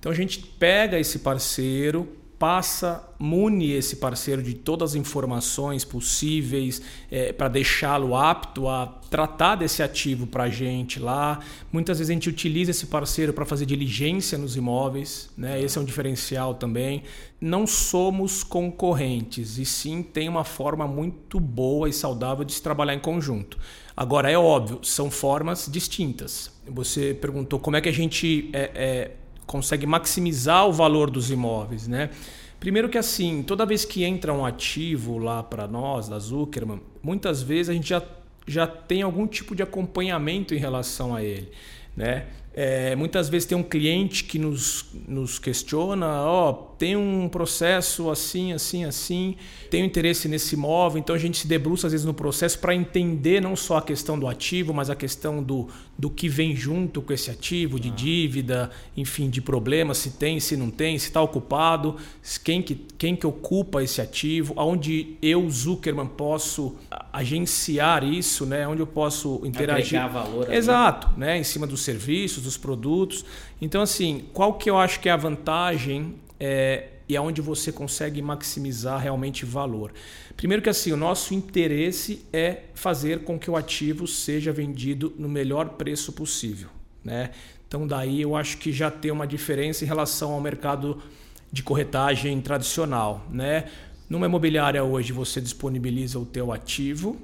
Então 0.00 0.10
a 0.10 0.14
gente 0.16 0.40
pega 0.40 0.98
esse 0.98 1.20
parceiro, 1.20 2.08
passa, 2.44 3.02
mune 3.18 3.72
esse 3.72 3.96
parceiro 3.96 4.42
de 4.42 4.52
todas 4.52 4.90
as 4.90 4.96
informações 4.96 5.82
possíveis 5.82 6.82
é, 7.10 7.32
para 7.32 7.48
deixá-lo 7.48 8.14
apto 8.14 8.68
a 8.68 8.86
tratar 9.08 9.54
desse 9.54 9.82
ativo 9.82 10.26
para 10.26 10.44
a 10.44 10.50
gente 10.50 11.00
lá. 11.00 11.40
Muitas 11.72 12.00
vezes 12.00 12.10
a 12.10 12.12
gente 12.12 12.28
utiliza 12.28 12.70
esse 12.70 12.84
parceiro 12.84 13.32
para 13.32 13.46
fazer 13.46 13.64
diligência 13.64 14.36
nos 14.36 14.56
imóveis, 14.56 15.30
né? 15.38 15.58
esse 15.58 15.78
é 15.78 15.80
um 15.80 15.86
diferencial 15.86 16.54
também. 16.54 17.04
Não 17.40 17.66
somos 17.66 18.44
concorrentes 18.44 19.56
e 19.56 19.64
sim 19.64 20.02
tem 20.02 20.28
uma 20.28 20.44
forma 20.44 20.86
muito 20.86 21.40
boa 21.40 21.88
e 21.88 21.94
saudável 21.94 22.44
de 22.44 22.52
se 22.52 22.62
trabalhar 22.62 22.92
em 22.92 23.00
conjunto. 23.00 23.56
Agora, 23.96 24.30
é 24.30 24.36
óbvio, 24.36 24.80
são 24.82 25.10
formas 25.10 25.66
distintas. 25.72 26.50
Você 26.68 27.14
perguntou 27.14 27.58
como 27.58 27.76
é 27.78 27.80
que 27.80 27.88
a 27.88 27.92
gente 27.92 28.50
é, 28.52 28.70
é, 28.74 29.10
consegue 29.46 29.86
maximizar 29.86 30.66
o 30.66 30.72
valor 30.72 31.10
dos 31.10 31.30
imóveis, 31.30 31.86
né? 31.86 32.10
Primeiro 32.58 32.88
que 32.88 32.96
assim, 32.96 33.42
toda 33.42 33.66
vez 33.66 33.84
que 33.84 34.04
entra 34.04 34.32
um 34.32 34.44
ativo 34.44 35.18
lá 35.18 35.42
para 35.42 35.68
nós, 35.68 36.08
da 36.08 36.18
Zuckerman, 36.18 36.80
muitas 37.02 37.42
vezes 37.42 37.68
a 37.68 37.72
gente 37.74 37.88
já, 37.88 38.02
já 38.46 38.66
tem 38.66 39.02
algum 39.02 39.26
tipo 39.26 39.54
de 39.54 39.62
acompanhamento 39.62 40.54
em 40.54 40.58
relação 40.58 41.14
a 41.14 41.22
ele. 41.22 41.50
Né? 41.94 42.26
É, 42.54 42.96
muitas 42.96 43.28
vezes 43.28 43.46
tem 43.46 43.58
um 43.58 43.62
cliente 43.62 44.24
que 44.24 44.38
nos, 44.38 44.86
nos 45.06 45.38
questiona, 45.38 46.22
ó, 46.22 46.50
oh, 46.50 46.54
tem 46.78 46.96
um 46.96 47.28
processo 47.28 48.10
assim, 48.10 48.52
assim, 48.52 48.84
assim, 48.84 49.36
tenho 49.70 49.84
interesse 49.84 50.28
nesse 50.28 50.54
imóvel, 50.54 50.98
então 50.98 51.14
a 51.14 51.18
gente 51.18 51.38
se 51.38 51.46
debruça 51.46 51.86
às 51.86 51.92
vezes 51.92 52.06
no 52.06 52.14
processo 52.14 52.58
para 52.58 52.74
entender 52.74 53.40
não 53.40 53.56
só 53.56 53.78
a 53.78 53.82
questão 53.82 54.18
do 54.18 54.26
ativo, 54.26 54.72
mas 54.74 54.90
a 54.90 54.96
questão 54.96 55.42
do, 55.42 55.68
do 55.98 56.10
que 56.10 56.28
vem 56.28 56.54
junto 56.54 57.00
com 57.00 57.12
esse 57.12 57.30
ativo, 57.30 57.78
de 57.78 57.88
ah. 57.88 57.92
dívida, 57.92 58.70
enfim, 58.96 59.30
de 59.30 59.40
problemas, 59.40 59.98
se 59.98 60.10
tem, 60.12 60.40
se 60.40 60.56
não 60.56 60.70
tem, 60.70 60.98
se 60.98 61.06
está 61.06 61.22
ocupado, 61.22 61.96
quem 62.42 62.62
que, 62.62 62.74
quem 62.98 63.14
que 63.14 63.26
ocupa 63.26 63.82
esse 63.82 64.00
ativo, 64.00 64.54
aonde 64.56 65.16
eu, 65.22 65.48
Zuckerman, 65.50 66.06
posso 66.06 66.76
agenciar 67.12 68.02
isso, 68.04 68.44
né? 68.44 68.66
onde 68.66 68.82
eu 68.82 68.86
posso 68.86 69.40
interagir. 69.44 70.00
Agregar 70.00 70.24
valor. 70.24 70.52
Exato, 70.52 71.08
né? 71.16 71.38
em 71.38 71.44
cima 71.44 71.66
dos 71.66 71.82
serviços, 71.82 72.42
dos 72.42 72.56
produtos. 72.56 73.24
Então, 73.60 73.80
assim, 73.80 74.24
qual 74.32 74.54
que 74.54 74.68
eu 74.68 74.76
acho 74.76 75.00
que 75.00 75.08
é 75.08 75.12
a 75.12 75.16
vantagem 75.16 76.14
é, 76.46 76.88
e 77.08 77.16
aonde 77.16 77.40
você 77.40 77.72
consegue 77.72 78.20
maximizar 78.20 79.00
realmente 79.00 79.46
valor? 79.46 79.94
Primeiro 80.36 80.62
que 80.62 80.68
assim, 80.68 80.92
o 80.92 80.96
nosso 80.96 81.32
interesse 81.32 82.26
é 82.30 82.64
fazer 82.74 83.20
com 83.20 83.38
que 83.38 83.50
o 83.50 83.56
ativo 83.56 84.06
seja 84.06 84.52
vendido 84.52 85.14
no 85.18 85.26
melhor 85.26 85.70
preço 85.70 86.12
possível. 86.12 86.68
Né? 87.02 87.30
Então 87.66 87.86
daí 87.86 88.20
eu 88.20 88.36
acho 88.36 88.58
que 88.58 88.70
já 88.72 88.90
tem 88.90 89.10
uma 89.10 89.26
diferença 89.26 89.84
em 89.84 89.88
relação 89.88 90.32
ao 90.32 90.40
mercado 90.40 91.02
de 91.50 91.62
corretagem 91.62 92.38
tradicional. 92.42 93.26
Né? 93.30 93.70
Numa 94.06 94.26
imobiliária 94.26 94.84
hoje 94.84 95.14
você 95.14 95.40
disponibiliza 95.40 96.18
o 96.18 96.26
teu 96.26 96.52
ativo 96.52 97.18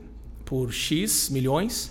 por 0.47 0.73
X 0.73 1.29
milhões. 1.29 1.91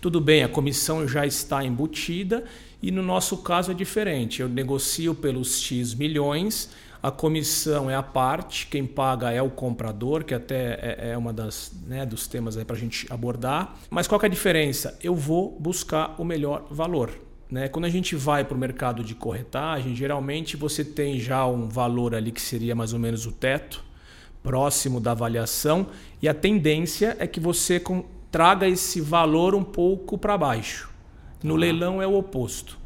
Tudo 0.00 0.22
bem, 0.22 0.42
a 0.42 0.48
comissão 0.48 1.06
já 1.06 1.26
está 1.26 1.62
embutida 1.62 2.44
e 2.82 2.90
no 2.90 3.02
nosso 3.02 3.38
caso 3.38 3.70
é 3.70 3.74
diferente. 3.74 4.40
Eu 4.42 4.48
negocio 4.48 5.14
pelos 5.14 5.60
X 5.60 5.94
milhões, 5.94 6.70
a 7.02 7.10
comissão 7.10 7.90
é 7.90 7.94
a 7.94 8.02
parte, 8.02 8.66
quem 8.66 8.86
paga 8.86 9.30
é 9.30 9.40
o 9.40 9.48
comprador, 9.48 10.22
que 10.22 10.34
até 10.34 10.78
é, 10.82 11.10
é 11.12 11.16
uma 11.16 11.32
das 11.32 11.72
né, 11.86 12.04
dos 12.04 12.26
temas 12.26 12.56
para 12.56 12.76
a 12.76 12.78
gente 12.78 13.06
abordar. 13.10 13.76
Mas 13.88 14.06
qual 14.06 14.20
é 14.22 14.26
a 14.26 14.28
diferença? 14.28 14.98
Eu 15.02 15.14
vou 15.14 15.56
buscar 15.58 16.14
o 16.18 16.24
melhor 16.24 16.66
valor. 16.70 17.10
Né? 17.50 17.68
Quando 17.68 17.86
a 17.86 17.88
gente 17.88 18.14
vai 18.14 18.44
para 18.44 18.54
o 18.54 18.58
mercado 18.58 19.02
de 19.02 19.14
corretagem, 19.14 19.96
geralmente 19.96 20.58
você 20.58 20.84
tem 20.84 21.18
já 21.18 21.46
um 21.46 21.68
valor 21.68 22.14
ali 22.14 22.30
que 22.30 22.40
seria 22.40 22.74
mais 22.74 22.92
ou 22.92 22.98
menos 22.98 23.24
o 23.24 23.32
teto, 23.32 23.82
próximo 24.42 25.00
da 25.00 25.12
avaliação, 25.12 25.86
e 26.20 26.28
a 26.28 26.34
tendência 26.34 27.16
é 27.18 27.26
que 27.26 27.40
você 27.40 27.82
traga 28.30 28.68
esse 28.68 29.00
valor 29.00 29.54
um 29.54 29.64
pouco 29.64 30.18
para 30.18 30.36
baixo. 30.36 30.89
No 31.42 31.56
leilão 31.56 32.02
é 32.02 32.06
o 32.06 32.16
oposto. 32.16 32.78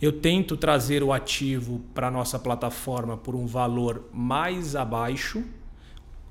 Eu 0.00 0.12
tento 0.12 0.56
trazer 0.56 1.02
o 1.02 1.12
ativo 1.12 1.80
para 1.94 2.10
nossa 2.10 2.38
plataforma 2.38 3.16
por 3.16 3.34
um 3.34 3.46
valor 3.46 4.08
mais 4.12 4.74
abaixo, 4.74 5.44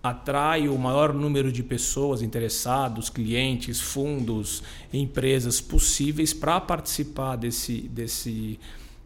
atraio 0.04 0.74
o 0.74 0.80
maior 0.80 1.14
número 1.14 1.52
de 1.52 1.64
pessoas 1.64 2.22
interessados, 2.22 3.10
clientes, 3.10 3.80
fundos, 3.80 4.62
empresas 4.92 5.62
possíveis 5.62 6.34
para 6.34 6.60
participar 6.60 7.36
desse, 7.38 7.82
desse, 7.84 8.60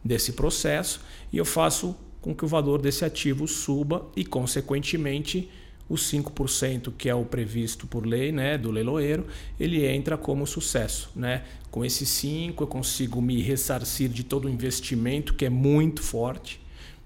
desse 0.04 0.34
processo 0.34 1.02
e 1.32 1.38
eu 1.38 1.46
faço 1.46 1.96
com 2.22 2.34
que 2.34 2.44
o 2.44 2.48
valor 2.48 2.82
desse 2.82 3.06
ativo 3.06 3.48
suba 3.48 4.08
e, 4.16 4.26
consequentemente, 4.26 5.48
os 5.88 6.12
5% 6.12 6.94
que 6.98 7.10
é 7.10 7.16
o 7.16 7.24
previsto 7.24 7.86
por 7.86 8.06
lei 8.06 8.32
né, 8.32 8.58
do 8.58 8.72
leiloeiro, 8.72 9.28
ele 9.60 9.86
entra 9.86 10.18
como 10.18 10.46
sucesso. 10.48 11.12
Né? 11.16 11.44
Com 11.70 11.86
esses 11.86 12.10
5% 12.10 12.56
eu 12.60 12.68
consigo 12.68 13.22
me 13.22 13.42
ressarcir 13.42 14.10
de 14.10 14.24
todo 14.24 14.46
o 14.46 14.50
investimento 14.50 15.34
que 15.34 15.46
é 15.46 15.50
muito 15.50 16.02
forte. 16.02 16.60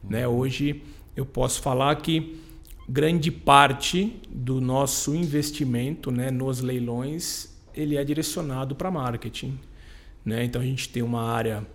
Né? 0.04 0.28
Hoje 0.28 0.82
eu 1.16 1.26
posso 1.26 1.62
falar 1.62 1.96
que 1.98 2.40
grande 2.88 3.30
parte 3.30 4.16
do 4.30 4.62
nosso 4.62 5.14
investimento 5.14 6.10
né, 6.10 6.32
nos 6.32 6.62
leilões 6.62 7.50
ele 7.76 7.98
é 7.98 8.04
direcionado 8.04 8.76
para 8.76 8.90
marketing. 8.90 9.60
Né? 10.24 10.46
Então 10.46 10.62
a 10.62 10.66
gente 10.66 10.90
tem 10.90 11.04
uma 11.04 11.24
área 11.24 11.66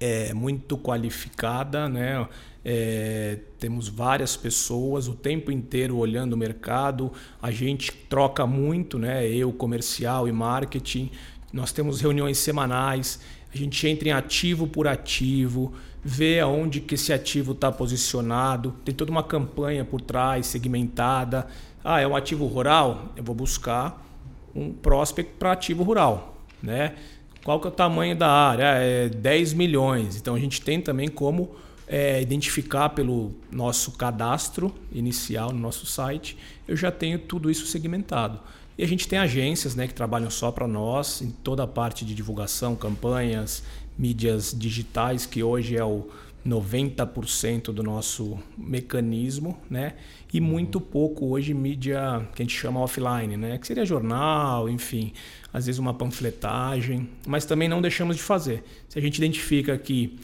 é, 0.00 0.32
muito 0.32 0.78
qualificada, 0.78 1.88
né? 1.88 2.26
É, 2.64 3.38
temos 3.58 3.88
várias 3.88 4.36
pessoas 4.36 5.08
o 5.08 5.14
tempo 5.14 5.50
inteiro 5.50 5.96
olhando 5.96 6.34
o 6.34 6.36
mercado, 6.36 7.12
a 7.40 7.50
gente 7.50 7.90
troca 7.92 8.46
muito, 8.46 8.98
né? 8.98 9.26
eu, 9.26 9.52
comercial 9.52 10.28
e 10.28 10.32
marketing, 10.32 11.10
nós 11.52 11.72
temos 11.72 12.00
reuniões 12.00 12.38
semanais, 12.38 13.20
a 13.52 13.56
gente 13.56 13.86
entra 13.88 14.08
em 14.08 14.12
ativo 14.12 14.66
por 14.66 14.86
ativo, 14.86 15.72
vê 16.04 16.40
aonde 16.40 16.80
que 16.80 16.94
esse 16.94 17.12
ativo 17.12 17.52
está 17.52 17.72
posicionado, 17.72 18.74
tem 18.84 18.94
toda 18.94 19.10
uma 19.10 19.22
campanha 19.22 19.84
por 19.84 20.00
trás, 20.00 20.46
segmentada. 20.46 21.46
Ah, 21.82 22.00
é 22.00 22.06
um 22.06 22.14
ativo 22.14 22.46
rural? 22.46 23.12
Eu 23.16 23.24
vou 23.24 23.34
buscar 23.34 24.06
um 24.54 24.72
prospect 24.72 25.32
para 25.38 25.52
ativo 25.52 25.82
rural. 25.82 26.36
Né? 26.62 26.94
Qual 27.42 27.58
que 27.58 27.66
é 27.66 27.70
o 27.70 27.72
tamanho 27.72 28.14
da 28.16 28.28
área? 28.28 28.64
É 28.64 29.08
10 29.08 29.54
milhões. 29.54 30.16
Então 30.16 30.34
a 30.34 30.38
gente 30.38 30.60
tem 30.60 30.80
também 30.80 31.08
como 31.08 31.50
é, 31.92 32.22
identificar 32.22 32.90
pelo 32.90 33.34
nosso 33.50 33.90
cadastro 33.92 34.72
inicial 34.92 35.52
no 35.52 35.58
nosso 35.58 35.86
site, 35.86 36.38
eu 36.68 36.76
já 36.76 36.92
tenho 36.92 37.18
tudo 37.18 37.50
isso 37.50 37.66
segmentado. 37.66 38.38
E 38.78 38.84
a 38.84 38.86
gente 38.86 39.08
tem 39.08 39.18
agências 39.18 39.74
né, 39.74 39.88
que 39.88 39.92
trabalham 39.92 40.30
só 40.30 40.52
para 40.52 40.68
nós 40.68 41.20
em 41.20 41.30
toda 41.30 41.64
a 41.64 41.66
parte 41.66 42.04
de 42.04 42.14
divulgação, 42.14 42.76
campanhas, 42.76 43.64
mídias 43.98 44.54
digitais, 44.56 45.26
que 45.26 45.42
hoje 45.42 45.76
é 45.76 45.84
o 45.84 46.08
90% 46.46 47.72
do 47.72 47.82
nosso 47.82 48.38
mecanismo, 48.56 49.58
né? 49.68 49.94
E 50.32 50.40
muito 50.40 50.80
pouco 50.80 51.26
hoje 51.26 51.52
mídia 51.52 52.26
que 52.34 52.40
a 52.40 52.44
gente 52.44 52.56
chama 52.56 52.80
offline, 52.80 53.36
né? 53.36 53.58
Que 53.58 53.66
seria 53.66 53.84
jornal, 53.84 54.68
enfim, 54.70 55.12
às 55.52 55.66
vezes 55.66 55.78
uma 55.78 55.92
panfletagem, 55.92 57.10
mas 57.26 57.44
também 57.44 57.68
não 57.68 57.82
deixamos 57.82 58.16
de 58.16 58.22
fazer. 58.22 58.64
Se 58.88 58.98
a 58.98 59.02
gente 59.02 59.18
identifica 59.18 59.76
que 59.76 60.18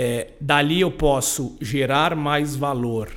é, 0.00 0.28
dali 0.40 0.80
eu 0.80 0.92
posso 0.92 1.56
gerar 1.60 2.14
mais 2.14 2.54
valor 2.54 3.10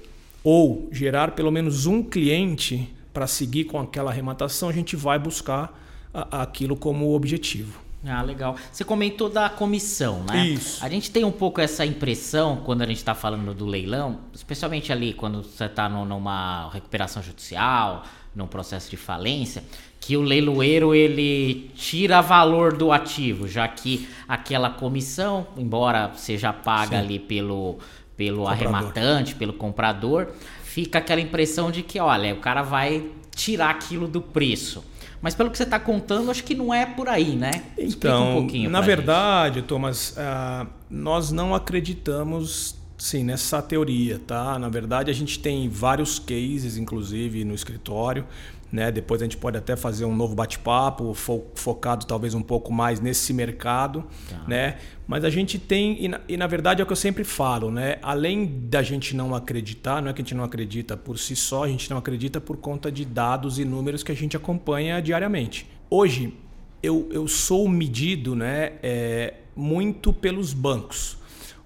ou 0.44 0.90
gerar 0.92 1.34
pelo 1.34 1.52
menos 1.52 1.86
um 1.86 2.02
cliente 2.02 2.92
para 3.14 3.28
seguir 3.28 3.66
com 3.66 3.80
aquela 3.80 4.10
arrematação, 4.10 4.68
a 4.68 4.74
gente 4.74 4.96
vai 4.96 5.20
buscar 5.20 5.80
a, 6.12 6.42
aquilo 6.42 6.76
como 6.76 7.14
objetivo. 7.14 7.80
Ah, 8.04 8.24
legal. 8.24 8.56
Você 8.72 8.84
comentou 8.84 9.30
da 9.30 9.48
comissão, 9.48 10.24
né? 10.24 10.48
Isso. 10.48 10.84
A 10.84 10.90
gente 10.90 11.12
tem 11.12 11.24
um 11.24 11.32
pouco 11.32 11.62
essa 11.62 11.86
impressão 11.86 12.64
quando 12.66 12.82
a 12.82 12.88
gente 12.88 12.98
está 12.98 13.14
falando 13.14 13.54
do 13.54 13.68
leilão, 13.68 14.18
especialmente 14.34 14.92
ali 14.92 15.14
quando 15.14 15.44
você 15.44 15.66
está 15.66 15.88
numa 15.88 16.72
recuperação 16.72 17.22
judicial, 17.22 18.06
num 18.36 18.48
processo 18.48 18.90
de 18.90 18.98
falência, 18.98 19.64
que 20.00 20.18
o 20.18 20.22
leiloeiro 20.22 20.96
ele 20.96 21.72
tira 21.76 22.22
valor 22.22 22.76
do 22.76 22.92
ativo, 22.92 23.48
já 23.48 23.68
que 23.68 24.08
aquela 24.28 24.70
comissão, 24.70 25.48
embora 25.58 26.12
seja 26.16 26.52
paga 26.52 26.98
Sim. 26.98 27.04
ali 27.04 27.20
pelo, 27.20 27.78
pelo 28.18 28.48
arrematante, 28.48 29.36
pelo 29.36 29.54
comprador, 29.54 30.30
fica 30.64 31.00
aquela 31.00 31.22
impressão 31.22 31.70
de 31.70 31.84
que, 31.84 32.00
olha, 32.00 32.34
o 32.34 32.38
cara 32.38 32.64
vai 32.64 33.06
tirar 33.36 33.70
aquilo 33.70 34.08
do 34.08 34.22
preço. 34.22 34.84
Mas 35.22 35.36
pelo 35.36 35.52
que 35.52 35.58
você 35.58 35.64
está 35.64 35.80
contando, 35.80 36.32
acho 36.32 36.44
que 36.44 36.56
não 36.56 36.74
é 36.74 36.84
por 36.84 37.08
aí, 37.08 37.36
né? 37.36 37.52
Então, 37.78 38.40
um 38.40 38.70
na 38.70 38.82
verdade, 38.82 39.60
gente. 39.60 39.68
Thomas, 39.68 40.18
uh, 40.18 40.68
nós 40.90 41.32
não 41.32 41.54
acreditamos 41.54 42.76
sim 43.02 43.24
nessa 43.24 43.64
teoria, 43.64 44.20
tá? 44.20 44.60
Na 44.60 44.70
verdade, 44.70 45.10
a 45.10 45.14
gente 45.14 45.40
tem 45.40 45.68
vários 45.68 46.20
cases, 46.20 46.78
inclusive 46.78 47.44
no 47.44 47.56
escritório, 47.56 48.28
né? 48.72 48.92
Depois 48.92 49.24
a 49.24 49.26
gente 49.26 49.38
pode 49.38 49.58
até 49.58 49.76
fazer 49.76 50.06
um 50.06 50.16
novo 50.16 50.36
bate-papo 50.36 51.12
fo 51.16 51.42
focado 51.56 52.06
talvez 52.06 52.36
um 52.36 52.44
pouco 52.44 52.72
mais 52.72 53.00
nesse 53.00 53.34
mercado, 53.34 54.06
tá. 54.30 54.44
né? 54.48 54.78
Mas 55.08 55.26
a 55.26 55.32
gente 55.32 55.58
tem 55.58 56.06
e 56.06 56.08
na, 56.08 56.22
e 56.30 56.38
na, 56.38 56.46
verdade 56.46 56.80
é 56.80 56.84
o 56.84 56.86
que 56.86 56.94
eu 56.94 56.98
sempre 56.98 57.24
falo, 57.24 57.72
né? 57.72 57.98
Além 58.04 58.46
da 58.70 58.84
gente 58.84 59.16
não 59.16 59.34
acreditar, 59.34 60.00
não 60.00 60.12
é 60.12 60.14
que 60.14 60.22
a 60.22 60.24
gente 60.24 60.36
não 60.36 60.44
acredita 60.44 60.96
por 60.96 61.18
si 61.18 61.36
só, 61.36 61.64
a 61.64 61.68
gente 61.68 61.90
não 61.90 61.98
acredita 61.98 62.40
por 62.40 62.58
conta 62.58 62.92
de 62.92 63.04
dados 63.04 63.58
e 63.58 63.66
números 63.66 64.04
que 64.04 64.12
a 64.12 64.16
gente 64.16 64.38
acompanha 64.38 65.02
diariamente. 65.02 65.68
Hoje 65.90 66.36
eu, 66.84 67.10
eu 67.12 67.28
sou 67.28 67.68
medido, 67.68 68.36
né? 68.36 68.74
É, 68.84 69.34
muito 69.56 70.14
pelos 70.14 70.54
bancos. 70.54 71.20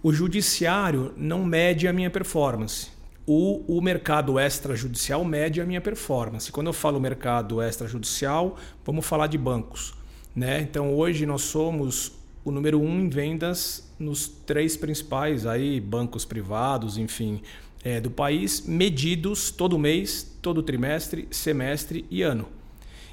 O 0.05 0.13
judiciário 0.13 1.13
não 1.17 1.43
mede 1.43 1.87
a 1.87 1.93
minha 1.93 2.11
performance 2.11 2.95
o, 3.25 3.77
o 3.77 3.81
mercado 3.81 4.39
extrajudicial 4.39 5.25
mede 5.25 5.59
a 5.59 5.65
minha 5.65 5.81
performance. 5.81 6.51
Quando 6.51 6.67
eu 6.67 6.73
falo 6.73 6.99
mercado 6.99 7.61
extrajudicial, 7.61 8.57
vamos 8.85 9.05
falar 9.05 9.27
de 9.27 9.37
bancos. 9.37 9.93
Né? 10.35 10.61
Então 10.61 10.93
hoje 10.93 11.25
nós 11.25 11.41
somos 11.41 12.11
o 12.43 12.51
número 12.51 12.79
um 12.79 12.99
em 12.99 13.09
vendas 13.09 13.91
nos 13.97 14.27
três 14.27 14.77
principais 14.77 15.47
aí, 15.47 15.79
bancos 15.79 16.23
privados, 16.23 16.97
enfim, 16.97 17.41
é, 17.83 17.99
do 17.99 18.11
país, 18.11 18.61
medidos 18.61 19.49
todo 19.49 19.79
mês, 19.79 20.37
todo 20.41 20.61
trimestre, 20.61 21.27
semestre 21.31 22.05
e 22.11 22.21
ano. 22.21 22.47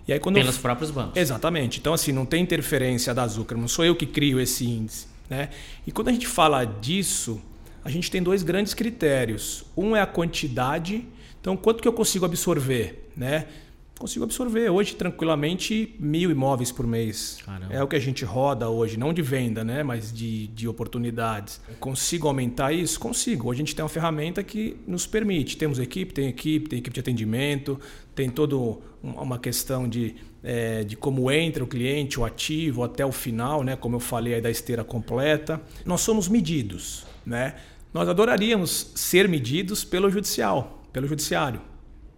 E 0.06 0.12
aí, 0.12 0.18
quando 0.18 0.34
Pelos 0.34 0.56
eu... 0.56 0.62
próprios 0.62 0.90
bancos. 0.90 1.16
Exatamente. 1.16 1.78
Então, 1.78 1.94
assim, 1.94 2.10
não 2.10 2.26
tem 2.26 2.42
interferência 2.42 3.14
da 3.14 3.24
Zuckerman, 3.26 3.62
não 3.62 3.68
sou 3.68 3.84
eu 3.84 3.94
que 3.94 4.04
crio 4.04 4.40
esse 4.40 4.68
índice. 4.68 5.06
Né? 5.32 5.48
E 5.86 5.90
quando 5.90 6.08
a 6.08 6.12
gente 6.12 6.26
fala 6.26 6.62
disso, 6.62 7.40
a 7.82 7.88
gente 7.88 8.10
tem 8.10 8.22
dois 8.22 8.42
grandes 8.42 8.74
critérios. 8.74 9.64
Um 9.74 9.96
é 9.96 10.02
a 10.02 10.06
quantidade, 10.06 11.08
então 11.40 11.56
quanto 11.56 11.80
que 11.80 11.88
eu 11.88 11.92
consigo 11.94 12.26
absorver, 12.26 13.08
né? 13.16 13.46
Consigo 13.98 14.24
absorver 14.24 14.68
hoje 14.68 14.94
tranquilamente 14.94 15.94
mil 15.98 16.30
imóveis 16.30 16.70
por 16.70 16.86
mês. 16.86 17.38
Caramba. 17.46 17.72
É 17.72 17.82
o 17.82 17.86
que 17.86 17.96
a 17.96 18.00
gente 18.00 18.24
roda 18.24 18.68
hoje, 18.68 18.98
não 18.98 19.12
de 19.12 19.22
venda, 19.22 19.62
né? 19.64 19.82
mas 19.82 20.12
de, 20.12 20.48
de 20.48 20.66
oportunidades. 20.66 21.60
Consigo 21.78 22.26
aumentar 22.26 22.72
isso? 22.72 22.98
Consigo. 22.98 23.48
Hoje 23.48 23.58
a 23.58 23.64
gente 23.64 23.76
tem 23.76 23.82
uma 23.82 23.88
ferramenta 23.88 24.42
que 24.42 24.76
nos 24.88 25.06
permite. 25.06 25.56
Temos 25.56 25.78
equipe, 25.78 26.12
tem 26.12 26.26
equipe, 26.26 26.68
tem 26.68 26.80
equipe 26.80 26.92
de 26.92 27.00
atendimento, 27.00 27.80
tem 28.14 28.28
toda 28.28 28.56
uma 29.02 29.38
questão 29.38 29.88
de, 29.88 30.14
é, 30.42 30.84
de 30.84 30.96
como 30.96 31.30
entra 31.30 31.64
o 31.64 31.66
cliente, 31.66 32.20
o 32.20 32.24
ativo, 32.24 32.82
até 32.84 33.04
o 33.04 33.12
final, 33.12 33.62
né? 33.62 33.76
como 33.76 33.96
eu 33.96 34.00
falei 34.00 34.34
aí 34.34 34.40
da 34.40 34.50
esteira 34.50 34.84
completa. 34.84 35.60
Nós 35.84 36.00
somos 36.00 36.28
medidos. 36.28 37.06
Né? 37.24 37.54
Nós 37.92 38.08
adoraríamos 38.08 38.92
ser 38.94 39.28
medidos 39.28 39.84
pelo 39.84 40.10
judicial, 40.10 40.82
pelo 40.92 41.06
judiciário. 41.06 41.60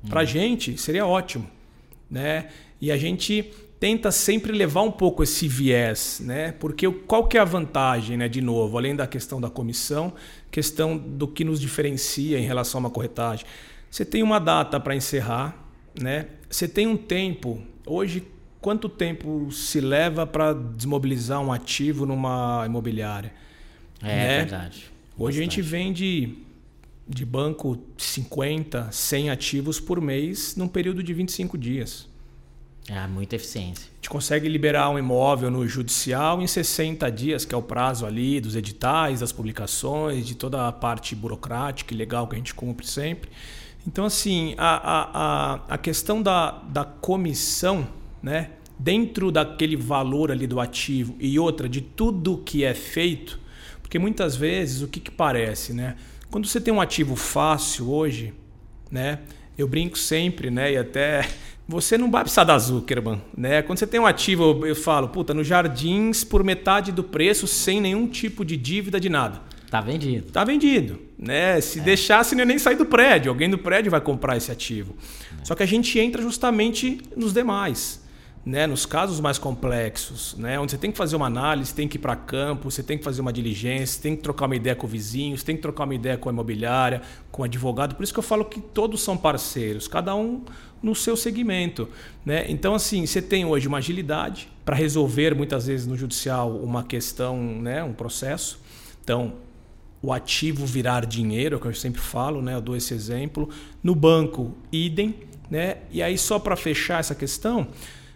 Para 0.09 0.20
a 0.20 0.24
gente 0.24 0.76
seria 0.76 1.07
ótimo, 1.07 1.48
né? 2.11 2.48
E 2.78 2.92
a 2.92 2.96
gente 2.96 3.50
tenta 3.80 4.11
sempre 4.11 4.52
levar 4.52 4.83
um 4.83 4.90
pouco 4.90 5.22
esse 5.22 5.48
viés, 5.48 6.20
né? 6.22 6.52
Porque 6.52 6.90
qual 6.90 7.26
que 7.26 7.38
é 7.38 7.40
a 7.40 7.44
vantagem, 7.44 8.16
né? 8.16 8.28
De 8.28 8.42
novo, 8.42 8.76
além 8.76 8.94
da 8.94 9.07
questão 9.07 9.40
da 9.40 9.48
comissão, 9.48 10.12
questão 10.50 10.96
do 10.96 11.26
que 11.26 11.42
nos 11.42 11.59
diferencia 11.59 12.38
em 12.38 12.44
relação 12.44 12.78
a 12.78 12.83
uma 12.85 12.90
corretagem. 12.90 13.46
Você 13.90 14.04
tem 14.04 14.22
uma 14.22 14.38
data 14.38 14.78
para 14.78 14.94
encerrar, 14.94 15.57
né? 16.00 16.26
Você 16.48 16.66
tem 16.66 16.87
um 16.87 16.96
tempo. 16.96 17.62
Hoje, 17.87 18.24
quanto 18.61 18.88
tempo 18.88 19.50
se 19.52 19.80
leva 19.80 20.26
para 20.26 20.52
desmobilizar 20.52 21.40
um 21.40 21.52
ativo 21.52 22.07
numa 22.07 22.64
imobiliária? 22.66 23.33
É, 24.02 24.07
né? 24.07 24.38
verdade. 24.38 24.90
Hoje 25.16 25.38
Bastante. 25.38 25.38
a 25.38 25.42
gente 25.42 25.62
vende 25.62 26.38
de 27.07 27.24
banco 27.24 27.78
50, 27.96 28.88
100 28.90 29.30
ativos 29.30 29.78
por 29.78 30.00
mês 30.00 30.57
num 30.57 30.66
período 30.66 31.02
de 31.02 31.12
25 31.12 31.57
dias. 31.59 32.09
É, 32.88 33.07
muita 33.07 33.37
eficiência. 33.37 33.87
A 33.92 33.94
gente 33.96 34.11
consegue 34.11 34.46
liberar 34.46 34.90
um 34.90 34.98
imóvel 34.98 35.50
no 35.50 35.66
judicial 35.66 36.42
em 36.42 36.46
60 36.46 37.11
dias, 37.11 37.44
que 37.44 37.54
é 37.54 37.59
o 37.59 37.62
prazo 37.62 38.04
ali 38.04 38.40
dos 38.40 38.57
editais, 38.57 39.20
das 39.20 39.33
publicações, 39.33 40.26
de 40.26 40.35
toda 40.35 40.68
a 40.68 40.72
parte 40.72 41.14
burocrática 41.14 41.94
e 41.94 41.96
legal 41.96 42.28
que 42.28 42.35
a 42.35 42.38
gente 42.38 42.54
cumpre 42.54 42.87
sempre. 42.87 43.30
Então, 43.87 44.05
assim, 44.05 44.55
a, 44.57 45.59
a, 45.59 45.75
a, 45.75 45.79
questão 45.79 46.23
da, 46.23 46.62
da 46.68 46.85
comissão, 46.85 47.87
né? 48.23 48.51
dentro 48.79 49.31
daquele 49.31 49.77
valor 49.77 50.31
ali 50.31 50.47
do 50.47 50.61
ativo 50.61 51.16
e 51.20 51.38
outra 51.38 51.68
de 51.68 51.81
tudo 51.81 52.42
que 52.44 52.64
é 52.64 52.75
feito, 52.75 53.38
porque 53.81 53.99
muitas 53.99 54.37
vezes 54.37 54.83
o 54.83 54.88
que, 54.88 55.01
que 55.01 55.11
parece, 55.11 55.73
né? 55.73 55.97
Quando 56.31 56.49
você 56.49 56.61
tem 56.61 56.75
um 56.75 56.81
ativo 56.81 57.14
fácil 57.14 57.90
hoje, 57.90 58.35
né? 58.90 59.20
Eu 59.57 59.68
brinco 59.68 59.97
sempre, 59.97 60.51
né? 60.51 60.73
E 60.73 60.77
até 60.77 61.29
você 61.68 61.97
não 61.97 62.11
vai 62.11 62.23
precisar 62.23 62.44
da 62.44 62.59
Zuckerman, 62.59 63.23
né? 63.37 63.62
Quando 63.62 63.79
você 63.79 63.87
tem 63.87 64.01
um 64.01 64.07
ativo, 64.07 64.66
eu 64.66 64.75
falo, 64.75 65.09
puta, 65.09 65.33
no 65.33 65.44
Jardins 65.44 66.25
por 66.25 66.42
metade 66.42 66.90
do 66.90 67.05
preço, 67.05 67.47
sem 67.47 67.81
nenhum 67.81 68.09
tipo 68.09 68.44
de 68.44 68.57
dívida 68.57 68.99
de 68.99 69.09
nada. 69.09 69.40
Tá 69.74 69.80
vendido. 69.80 70.30
Tá 70.30 70.44
vendido, 70.44 71.00
né? 71.18 71.60
Se 71.60 71.80
é. 71.80 72.37
ia 72.38 72.44
nem 72.44 72.60
sair 72.60 72.76
do 72.76 72.87
prédio. 72.87 73.28
Alguém 73.28 73.50
do 73.50 73.58
prédio 73.58 73.90
vai 73.90 74.00
comprar 74.00 74.37
esse 74.37 74.52
ativo. 74.52 74.94
É. 75.40 75.44
Só 75.44 75.56
que 75.56 75.64
a 75.64 75.66
gente 75.66 75.98
entra 75.98 76.22
justamente 76.22 77.02
nos 77.16 77.32
demais 77.32 78.00
né, 78.46 78.66
nos 78.66 78.84
casos 78.84 79.20
mais 79.20 79.38
complexos, 79.38 80.37
né, 80.37 80.60
onde 80.60 80.72
você 80.72 80.76
tem 80.76 80.92
que 80.92 80.98
fazer 80.98 81.16
uma 81.16 81.26
análise, 81.26 81.72
tem 81.72 81.88
que 81.88 81.96
ir 81.96 81.98
para 81.98 82.14
campo, 82.14 82.70
você 82.70 82.82
tem 82.82 82.98
que 82.98 83.02
fazer 83.02 83.22
uma 83.22 83.32
diligência, 83.32 84.02
tem 84.02 84.14
que 84.14 84.22
trocar 84.22 84.44
uma 84.44 84.54
ideia 84.54 84.76
com 84.76 84.87
o 84.87 84.90
vizinho, 84.90 85.37
você 85.37 85.44
tem 85.46 85.56
que 85.56 85.62
trocar 85.62 85.84
uma 85.84 85.94
ideia 85.94 86.18
com 86.18 86.28
a 86.28 86.32
imobiliária, 86.32 87.00
com 87.32 87.40
o 87.40 87.44
advogado. 87.46 87.94
Por 87.94 88.04
isso 88.04 88.12
que 88.12 88.18
eu 88.18 88.22
falo 88.22 88.44
que 88.44 88.60
todos 88.60 89.02
são 89.02 89.16
parceiros, 89.16 89.88
cada 89.88 90.14
um 90.14 90.44
no 90.82 90.94
seu 90.94 91.16
segmento. 91.16 91.88
Né? 92.22 92.44
Então, 92.48 92.74
assim, 92.74 93.06
você 93.06 93.22
tem 93.22 93.46
hoje 93.46 93.66
uma 93.66 93.78
agilidade 93.78 94.46
para 94.62 94.76
resolver, 94.76 95.34
muitas 95.34 95.66
vezes, 95.66 95.87
no 95.87 95.96
judicial, 95.96 96.54
uma 96.54 96.84
questão, 96.84 97.38
né, 97.38 97.82
um 97.82 97.94
processo. 97.94 98.60
Então, 99.02 99.32
o 100.04 100.12
ativo 100.12 100.66
virar 100.66 101.06
dinheiro, 101.06 101.56
é 101.56 101.58
que 101.58 101.66
eu 101.66 101.74
sempre 101.74 102.00
falo, 102.00 102.42
né? 102.42 102.54
eu 102.54 102.60
dou 102.60 102.76
esse 102.76 102.92
exemplo. 102.92 103.48
No 103.82 103.94
banco, 103.94 104.54
idem. 104.70 105.14
Né? 105.50 105.78
E 105.90 106.02
aí, 106.02 106.16
só 106.18 106.38
para 106.38 106.56
fechar 106.56 107.00
essa 107.00 107.14
questão 107.14 107.68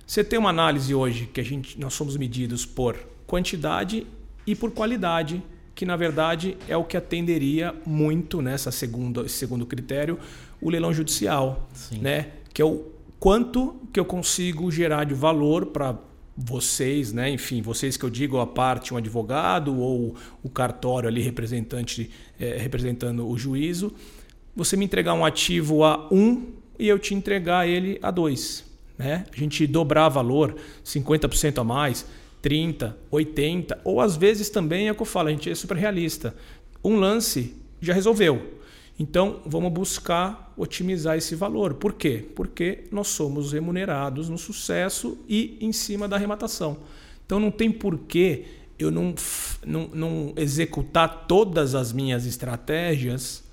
você 0.09 0.25
tem 0.25 0.39
uma 0.39 0.49
análise 0.49 0.95
hoje 0.95 1.27
que 1.27 1.39
a 1.39 1.45
gente, 1.45 1.79
nós 1.79 1.93
somos 1.93 2.17
medidos 2.17 2.65
por 2.65 2.97
quantidade 3.27 4.07
e 4.47 4.55
por 4.55 4.71
qualidade, 4.71 5.43
que 5.75 5.85
na 5.85 5.97
verdade 5.97 6.57
é 6.67 6.75
o 6.75 6.83
que 6.83 6.97
atenderia 6.97 7.75
muito 7.85 8.41
nessa 8.41 8.71
segunda, 8.71 9.21
esse 9.27 9.35
segundo 9.35 9.67
critério, 9.67 10.19
o 10.63 10.71
leilão 10.71 10.95
judicial, 10.95 11.69
Sim. 11.75 11.99
né? 11.99 12.29
Que 12.55 12.63
é 12.63 12.65
o 12.65 12.87
quanto 13.21 13.77
que 13.93 14.01
eu 14.01 14.05
consigo 14.07 14.71
gerar 14.71 15.05
de 15.05 15.13
valor 15.13 15.67
para 15.67 15.95
vocês, 16.41 17.13
né? 17.13 17.29
Enfim, 17.29 17.61
vocês 17.61 17.97
que 17.97 18.05
eu 18.05 18.11
digo 18.11 18.39
a 18.39 18.47
parte 18.47 18.95
um 18.95 18.97
advogado 18.97 19.77
ou 19.77 20.15
o 20.41 20.49
cartório 20.49 21.09
ali 21.09 21.21
representante 21.21 22.11
é, 22.39 22.57
representando 22.57 23.29
o 23.29 23.37
juízo, 23.37 23.93
você 24.55 24.77
me 24.77 24.85
entregar 24.85 25.15
um 25.15 25.25
ativo 25.25 25.83
a 25.83 26.07
um 26.13 26.53
e 26.79 26.87
eu 26.87 26.97
te 26.97 27.13
entregar 27.13 27.69
ele 27.69 27.99
a 28.01 28.13
dois. 28.13 28.65
Né? 28.97 29.27
A 29.33 29.37
gente 29.37 29.67
dobrar 29.67 30.09
valor 30.09 30.55
50% 30.85 31.59
a 31.59 31.65
mais, 31.65 32.07
30%, 32.41 32.95
80%, 33.13 33.79
ou 33.83 34.01
às 34.01 34.17
vezes 34.17 34.49
também 34.49 34.87
é 34.87 34.93
o 34.93 34.95
que 34.95 35.03
eu 35.03 35.07
falo, 35.07 35.29
a 35.29 35.33
gente 35.33 35.51
é 35.51 35.55
super 35.57 35.77
realista. 35.77 36.37
Um 36.85 36.95
lance 36.97 37.57
já 37.81 37.93
resolveu. 37.93 38.58
Então 38.99 39.41
vamos 39.47 39.73
buscar 39.73 40.53
otimizar 40.57 41.17
esse 41.17 41.35
valor. 41.35 41.75
Por 41.75 41.93
quê? 41.93 42.25
Porque 42.35 42.85
nós 42.91 43.09
somos 43.09 43.53
remunerados 43.53 44.29
no 44.29 44.37
sucesso 44.37 45.17
e 45.29 45.57
em 45.61 45.73
cima 45.73 46.09
da 46.09 46.17
arrematação. 46.17 46.79
Então 47.25 47.39
não 47.39 47.51
tem 47.51 47.71
porquê 47.71 48.45
eu 48.79 48.91
não, 48.91 49.15
não, 49.67 49.89
não 49.93 50.33
executar 50.37 51.27
todas 51.27 51.75
as 51.75 51.93
minhas 51.93 52.27
estratégias 52.27 53.45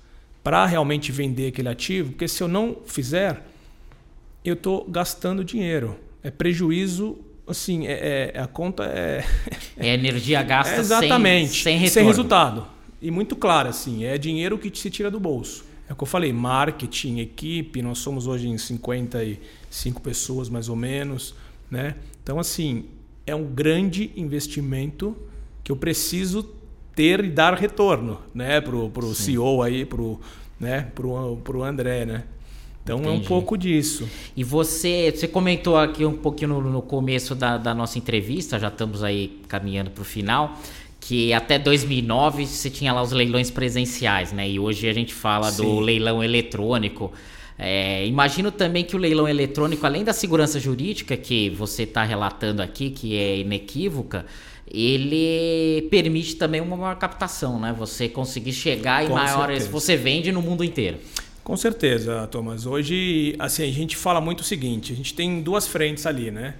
para 0.42 0.64
realmente 0.64 1.10
vender 1.10 1.48
aquele 1.48 1.68
ativo, 1.68 2.10
porque 2.10 2.28
se 2.28 2.40
eu 2.40 2.46
não 2.46 2.76
fizer, 2.86 3.44
eu 4.44 4.54
estou 4.54 4.84
gastando 4.88 5.44
dinheiro. 5.44 5.98
É 6.22 6.30
prejuízo 6.30 7.18
assim, 7.46 7.86
é, 7.86 8.32
é, 8.34 8.40
a 8.40 8.46
conta 8.46 8.84
é. 8.84 9.24
É 9.76 9.94
energia 9.94 10.42
gasta 10.42 10.74
é 10.76 10.78
exatamente, 10.78 11.62
sem, 11.62 11.78
sem, 11.80 11.88
sem 11.88 12.06
resultado. 12.06 12.66
E 13.00 13.10
muito 13.10 13.36
claro, 13.36 13.68
assim, 13.68 14.04
é 14.04 14.16
dinheiro 14.16 14.58
que 14.58 14.76
se 14.76 14.90
tira 14.90 15.10
do 15.10 15.20
bolso. 15.20 15.64
É 15.88 15.92
o 15.92 15.96
que 15.96 16.02
eu 16.02 16.06
falei, 16.06 16.32
marketing, 16.32 17.20
equipe, 17.20 17.80
nós 17.80 17.98
somos 17.98 18.26
hoje 18.26 18.48
em 18.48 18.58
55 18.58 20.00
pessoas 20.00 20.48
mais 20.48 20.68
ou 20.68 20.74
menos, 20.74 21.34
né? 21.70 21.94
Então, 22.22 22.40
assim, 22.40 22.86
é 23.26 23.34
um 23.34 23.44
grande 23.44 24.10
investimento 24.16 25.16
que 25.62 25.70
eu 25.70 25.76
preciso 25.76 26.42
ter 26.94 27.24
e 27.24 27.30
dar 27.30 27.54
retorno, 27.54 28.20
né? 28.34 28.60
Pro, 28.60 28.88
pro 28.90 29.14
CEO 29.14 29.62
aí, 29.62 29.84
pro, 29.84 30.18
né? 30.58 30.90
pro, 30.94 31.36
pro 31.36 31.62
André, 31.62 32.04
né? 32.06 32.24
Então 32.86 33.00
Entendi. 33.00 33.16
é 33.16 33.18
um 33.18 33.24
pouco 33.24 33.58
disso. 33.58 34.08
E 34.36 34.44
você, 34.44 35.12
você 35.12 35.26
comentou 35.26 35.76
aqui 35.76 36.04
um 36.04 36.16
pouquinho 36.16 36.60
no, 36.60 36.70
no 36.70 36.80
começo 36.80 37.34
da, 37.34 37.58
da, 37.58 37.74
nossa 37.74 37.98
entrevista, 37.98 38.60
já 38.60 38.68
estamos 38.68 39.02
aí 39.02 39.42
caminhando 39.48 39.90
para 39.90 40.02
o 40.02 40.04
final, 40.04 40.56
que 41.00 41.32
até 41.32 41.58
2009 41.58 42.46
você 42.46 42.70
tinha 42.70 42.92
lá 42.92 43.02
os 43.02 43.12
leilões 43.12 43.50
presenciais, 43.50 44.32
né? 44.32 44.48
E 44.48 44.58
hoje 44.58 44.88
a 44.88 44.92
gente 44.92 45.14
fala 45.14 45.50
Sim. 45.50 45.62
do 45.62 45.80
leilão 45.80 46.22
eletrônico. 46.22 47.12
É, 47.58 48.06
imagino 48.06 48.50
também 48.50 48.84
que 48.84 48.94
o 48.94 48.98
leilão 48.98 49.28
eletrônico, 49.28 49.86
além 49.86 50.04
da 50.04 50.12
segurança 50.12 50.60
jurídica 50.60 51.16
que 51.16 51.50
você 51.50 51.84
está 51.84 52.02
relatando 52.02 52.60
aqui, 52.60 52.90
que 52.90 53.16
é 53.16 53.38
inequívoca, 53.38 54.26
ele 54.68 55.86
permite 55.90 56.36
também 56.36 56.60
uma 56.60 56.76
maior 56.76 56.96
captação, 56.96 57.58
né? 57.60 57.74
Você 57.78 58.08
conseguir 58.08 58.52
chegar 58.52 59.04
em 59.04 59.08
maiores. 59.08 59.64
Certeza. 59.64 59.70
Você 59.70 59.96
vende 59.96 60.32
no 60.32 60.42
mundo 60.42 60.64
inteiro. 60.64 60.98
Com 61.42 61.56
certeza, 61.56 62.26
Thomas. 62.26 62.66
Hoje, 62.66 63.36
assim, 63.38 63.62
a 63.62 63.72
gente 63.72 63.96
fala 63.96 64.20
muito 64.20 64.40
o 64.40 64.44
seguinte: 64.44 64.92
a 64.92 64.96
gente 64.96 65.14
tem 65.14 65.40
duas 65.40 65.66
frentes 65.66 66.04
ali, 66.04 66.30
né? 66.30 66.54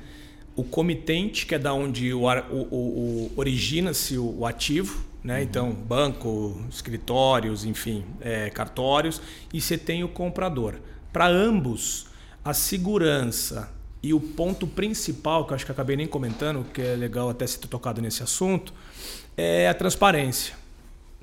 O 0.57 0.65
comitente, 0.65 1.47
que 1.47 1.55
é 1.55 1.59
da 1.59 1.73
onde 1.73 2.13
o, 2.13 2.23
o, 2.23 2.75
o 2.75 3.33
origina-se 3.37 4.17
o, 4.17 4.39
o, 4.41 4.47
ativo, 4.47 5.05
né? 5.23 5.37
Uhum. 5.37 5.43
Então, 5.43 5.73
banco, 5.73 6.61
escritórios, 6.71 7.65
enfim, 7.65 8.05
é, 8.21 8.51
cartórios, 8.51 9.21
e 9.53 9.61
você 9.61 9.77
tem 9.77 10.03
o 10.03 10.09
comprador. 10.09 10.77
Para 11.13 11.29
ambos, 11.29 12.07
a 12.45 12.55
segurança 12.55 13.71
e 14.03 14.15
o 14.15 14.21
ponto 14.21 14.67
principal, 14.67 15.45
que 15.45 15.53
eu 15.53 15.57
acho 15.57 15.67
que 15.67 15.73
acabei 15.73 15.97
nem 15.97 16.07
comentando, 16.07 16.65
que 16.73 16.81
é 16.81 16.95
legal 16.97 17.29
até 17.29 17.47
se 17.47 17.59
ter 17.59 17.69
tocado 17.69 18.01
nesse 18.01 18.23
assunto, 18.23 18.73
é 19.37 19.69
a 19.69 19.75
transparência. 19.75 20.55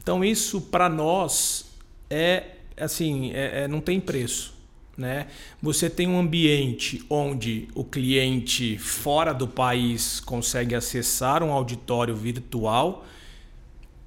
Então, 0.01 0.23
isso 0.23 0.59
para 0.61 0.89
nós 0.89 1.65
é 2.09 2.57
assim, 2.77 3.31
é, 3.31 3.63
é, 3.63 3.67
não 3.67 3.79
tem 3.79 3.99
preço. 3.99 4.52
Né? 4.97 5.27
Você 5.61 5.89
tem 5.89 6.07
um 6.07 6.19
ambiente 6.19 7.03
onde 7.09 7.67
o 7.73 7.83
cliente 7.83 8.77
fora 8.77 9.33
do 9.33 9.47
país 9.47 10.19
consegue 10.19 10.75
acessar 10.75 11.41
um 11.41 11.51
auditório 11.51 12.15
virtual, 12.15 13.03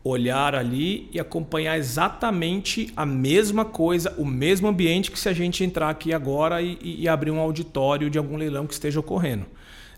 olhar 0.04 0.54
ali 0.54 1.08
e 1.12 1.18
acompanhar 1.18 1.76
exatamente 1.76 2.92
a 2.96 3.04
mesma 3.04 3.64
coisa, 3.64 4.14
o 4.16 4.24
mesmo 4.24 4.68
ambiente 4.68 5.10
que 5.10 5.18
se 5.18 5.28
a 5.28 5.32
gente 5.32 5.64
entrar 5.64 5.90
aqui 5.90 6.12
agora 6.12 6.62
e, 6.62 6.78
e 6.80 7.08
abrir 7.08 7.32
um 7.32 7.40
auditório 7.40 8.08
de 8.08 8.16
algum 8.16 8.36
leilão 8.36 8.66
que 8.68 8.74
esteja 8.74 9.00
ocorrendo. 9.00 9.46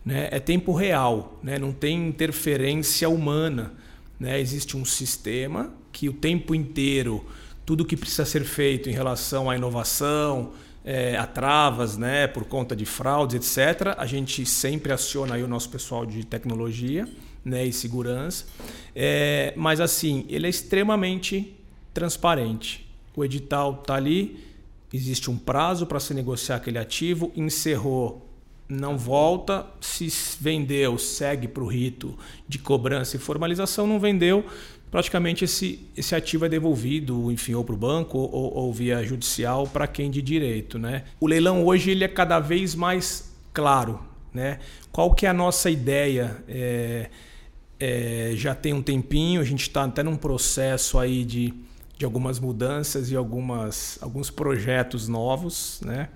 Né? 0.02 0.28
É 0.30 0.40
tempo 0.40 0.72
real, 0.72 1.38
né? 1.42 1.58
não 1.58 1.72
tem 1.72 2.08
interferência 2.08 3.10
humana. 3.10 3.74
Né? 4.18 4.40
Existe 4.40 4.74
um 4.74 4.86
sistema 4.86 5.70
que 5.92 6.08
o 6.08 6.14
tempo 6.14 6.54
inteiro 6.54 7.26
tudo 7.68 7.84
que 7.84 7.98
precisa 7.98 8.24
ser 8.24 8.44
feito 8.44 8.88
em 8.88 8.94
relação 8.94 9.50
à 9.50 9.54
inovação, 9.54 10.52
é, 10.84 11.16
a 11.16 11.26
travas, 11.26 11.96
né, 11.96 12.26
por 12.26 12.44
conta 12.44 12.74
de 12.74 12.84
fraudes, 12.84 13.56
etc. 13.56 13.94
A 13.98 14.06
gente 14.06 14.44
sempre 14.46 14.92
aciona 14.92 15.34
aí 15.34 15.42
o 15.42 15.48
nosso 15.48 15.68
pessoal 15.68 16.06
de 16.06 16.24
tecnologia, 16.24 17.06
né, 17.44 17.64
e 17.64 17.72
segurança. 17.72 18.46
É, 18.94 19.52
mas 19.56 19.80
assim, 19.80 20.24
ele 20.28 20.46
é 20.46 20.50
extremamente 20.50 21.54
transparente. 21.92 22.88
O 23.14 23.24
edital 23.24 23.78
está 23.80 23.94
ali, 23.94 24.44
existe 24.92 25.30
um 25.30 25.36
prazo 25.36 25.86
para 25.86 26.00
se 26.00 26.14
negociar 26.14 26.56
aquele 26.56 26.78
ativo, 26.78 27.32
encerrou, 27.34 28.26
não 28.68 28.98
volta, 28.98 29.66
se 29.80 30.12
vendeu, 30.40 30.98
segue 30.98 31.48
para 31.48 31.62
o 31.62 31.66
rito 31.66 32.16
de 32.46 32.58
cobrança 32.58 33.16
e 33.16 33.18
formalização, 33.18 33.86
não 33.86 33.98
vendeu, 33.98 34.44
praticamente 34.90 35.44
esse, 35.44 35.88
esse 35.96 36.14
ativo 36.14 36.46
é 36.46 36.48
devolvido, 36.48 37.30
enfim, 37.30 37.54
ou 37.54 37.64
para 37.64 37.74
o 37.74 37.78
banco 37.78 38.18
ou, 38.18 38.54
ou, 38.54 38.72
via 38.72 39.02
judicial 39.04 39.66
para 39.66 39.86
quem 39.86 40.10
de 40.10 40.22
direito. 40.22 40.78
Né? 40.78 41.04
O 41.20 41.26
leilão 41.26 41.64
hoje 41.64 41.90
ele 41.90 42.04
é 42.04 42.08
cada 42.08 42.38
vez 42.40 42.74
mais 42.74 43.32
claro. 43.52 44.00
Né? 44.32 44.58
Qual 44.92 45.14
que 45.14 45.26
é 45.26 45.28
a 45.28 45.34
nossa 45.34 45.70
ideia? 45.70 46.42
É, 46.48 47.10
é, 47.80 48.32
já 48.34 48.54
tem 48.54 48.72
um 48.72 48.82
tempinho, 48.82 49.40
a 49.40 49.44
gente 49.44 49.62
está 49.62 49.84
até 49.84 50.02
num 50.02 50.16
processo 50.16 50.98
aí 50.98 51.24
de, 51.24 51.54
de 51.96 52.04
algumas 52.04 52.38
mudanças 52.40 53.10
e 53.10 53.16
algumas, 53.16 53.98
alguns 54.00 54.30
projetos 54.30 55.08
novos. 55.08 55.80
Né? 55.84 56.08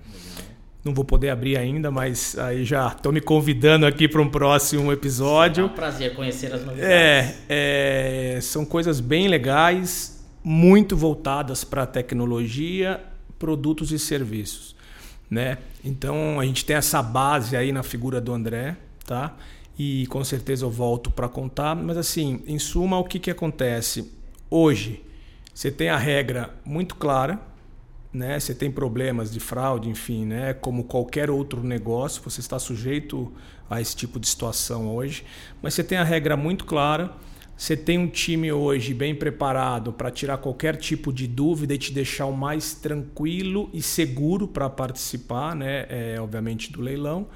Não 0.83 0.93
vou 0.93 1.05
poder 1.05 1.29
abrir 1.29 1.55
ainda, 1.55 1.89
mas 1.89 2.37
aí 2.37 2.65
já 2.65 2.87
estou 2.87 3.13
me 3.13 3.21
convidando 3.21 3.85
aqui 3.85 4.05
para 4.05 4.21
um 4.21 4.29
próximo 4.29 4.91
episódio. 4.91 5.63
É 5.63 5.65
um 5.65 5.69
prazer 5.69 6.13
conhecer 6.13 6.53
as 6.53 6.65
novidades. 6.65 6.91
É, 6.91 8.35
é 8.37 8.41
são 8.41 8.65
coisas 8.65 8.99
bem 8.99 9.29
legais, 9.29 10.21
muito 10.43 10.97
voltadas 10.97 11.63
para 11.63 11.83
a 11.83 11.85
tecnologia, 11.85 13.01
produtos 13.39 13.93
e 13.93 13.99
serviços. 13.99 14.75
Né? 15.29 15.57
Então 15.85 16.37
a 16.37 16.45
gente 16.45 16.65
tem 16.65 16.75
essa 16.75 17.01
base 17.01 17.55
aí 17.55 17.71
na 17.71 17.81
figura 17.81 18.19
do 18.19 18.33
André, 18.33 18.75
tá? 19.05 19.37
E 19.79 20.05
com 20.07 20.21
certeza 20.23 20.65
eu 20.65 20.69
volto 20.69 21.09
para 21.09 21.29
contar. 21.29 21.75
Mas 21.77 21.95
assim, 21.95 22.41
em 22.45 22.59
suma, 22.59 22.97
o 22.97 23.05
que, 23.05 23.19
que 23.19 23.31
acontece? 23.31 24.11
Hoje, 24.49 25.01
você 25.53 25.71
tem 25.71 25.87
a 25.87 25.97
regra 25.97 26.53
muito 26.65 26.95
clara 26.95 27.39
né? 28.13 28.39
Você 28.39 28.53
tem 28.53 28.69
problemas 28.69 29.31
de 29.31 29.39
fraude, 29.39 29.89
enfim, 29.89 30.25
né? 30.25 30.53
Como 30.53 30.83
qualquer 30.83 31.29
outro 31.31 31.63
negócio, 31.63 32.21
você 32.23 32.39
está 32.39 32.59
sujeito 32.59 33.33
a 33.69 33.81
esse 33.81 33.95
tipo 33.95 34.19
de 34.19 34.27
situação 34.27 34.93
hoje. 34.93 35.25
Mas 35.61 35.73
você 35.73 35.83
tem 35.83 35.97
a 35.97 36.03
regra 36.03 36.37
muito 36.37 36.63
clara. 36.65 37.11
Você 37.57 37.77
tem 37.77 37.97
um 37.97 38.07
time 38.07 38.51
hoje 38.51 38.93
bem 38.93 39.15
preparado 39.15 39.93
para 39.93 40.11
tirar 40.11 40.37
qualquer 40.37 40.75
tipo 40.75 41.13
de 41.13 41.27
dúvida 41.27 41.73
e 41.73 41.77
te 41.77 41.91
deixar 41.91 42.25
o 42.25 42.35
mais 42.35 42.73
tranquilo 42.73 43.69
e 43.73 43.81
seguro 43.81 44.47
para 44.47 44.69
participar, 44.69 45.55
né? 45.55 45.85
É, 45.89 46.17
obviamente 46.19 46.71
do 46.71 46.81
leilão. 46.81 47.27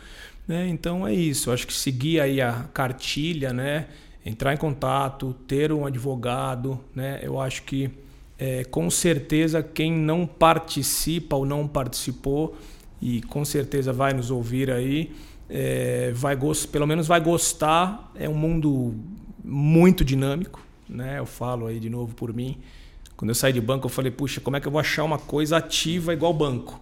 Né? 0.48 0.68
Então 0.70 1.08
é 1.08 1.13
isso. 1.13 1.52
Acho 1.52 1.66
que 1.66 1.74
seguir 1.74 2.20
aí 2.20 2.42
a 2.42 2.66
cartilha, 2.74 3.52
né? 3.52 3.88
Entrar 4.26 4.54
em 4.54 4.58
contato, 4.58 5.34
ter 5.48 5.72
um 5.72 5.86
advogado, 5.86 6.80
né? 6.94 7.20
Eu 7.22 7.40
acho 7.40 7.63
que 7.63 7.90
é, 8.39 8.63
com 8.65 8.89
certeza 8.89 9.63
quem 9.63 9.91
não 9.91 10.26
participa 10.26 11.36
ou 11.36 11.45
não 11.45 11.67
participou 11.67 12.56
e 13.02 13.21
com 13.23 13.43
certeza 13.43 13.91
vai 13.91 14.13
nos 14.13 14.32
ouvir 14.32 14.71
aí, 14.71 15.12
é, 15.50 16.12
vai 16.13 16.38
pelo 16.71 16.86
menos 16.86 17.08
vai 17.08 17.19
gostar. 17.19 18.12
É 18.15 18.28
um 18.28 18.36
mundo 18.36 18.95
muito 19.43 20.04
dinâmico, 20.04 20.62
né? 20.88 21.19
Eu 21.19 21.26
falo 21.26 21.67
aí 21.67 21.80
de 21.80 21.89
novo 21.89 22.13
por 22.15 22.34
mim. 22.34 22.58
Quando 23.15 23.30
eu 23.30 23.36
saí 23.36 23.54
de 23.54 23.62
banco, 23.62 23.88
eu 23.88 23.89
falei, 23.89 24.12
puxa, 24.12 24.39
como 24.39 24.58
é 24.58 24.62
que 24.62 24.67
eu 24.67 24.71
vou 24.71 24.80
achar 24.80 25.04
uma 25.04 25.17
coisa 25.17 25.58
ativa 25.58 26.13
igual 26.13 26.34
banco? 26.34 26.80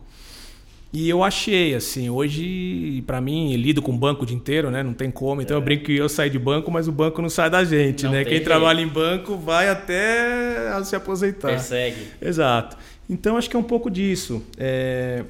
E 0.96 1.10
eu 1.10 1.26
achei, 1.26 1.76
assim, 1.76 2.10
hoje, 2.10 3.04
para 3.06 3.20
mim, 3.20 3.54
lido 3.58 3.82
com 3.82 3.96
banco 3.98 4.24
o 4.24 4.26
dia 4.26 4.38
inteiro, 4.38 4.72
né? 4.72 4.82
Não 4.82 4.94
tem 4.94 5.12
como. 5.12 5.42
Então 5.42 5.58
é. 5.58 5.60
eu 5.60 5.62
brinco 5.62 5.84
que 5.84 5.98
eu 5.98 6.08
saio 6.08 6.32
de 6.32 6.40
banco, 6.40 6.72
mas 6.72 6.88
o 6.88 6.92
banco 6.94 7.22
não 7.22 7.30
sai 7.30 7.50
da 7.50 7.66
gente, 7.66 8.06
não 8.06 8.14
né? 8.14 8.24
Quem 8.24 8.36
jeito. 8.36 8.46
trabalha 8.46 8.80
em 8.80 8.88
banco 8.88 9.36
vai 9.36 9.68
até 9.68 10.82
se 10.86 10.96
aposentar. 10.96 11.50
Persegue. 11.50 11.98
Exato. 12.22 12.78
Então 13.10 13.36
acho 13.36 13.50
que 13.50 13.58
é 13.58 13.60
um 13.60 13.64
pouco 13.64 13.92
disso. 13.92 14.42
É, 14.58 15.26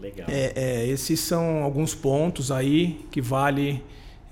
Legal. 0.00 0.28
É, 0.30 0.52
é, 0.54 0.86
esses 0.86 1.18
são 1.18 1.64
alguns 1.64 1.92
pontos 1.92 2.52
aí 2.52 3.00
que 3.10 3.20
vale 3.20 3.82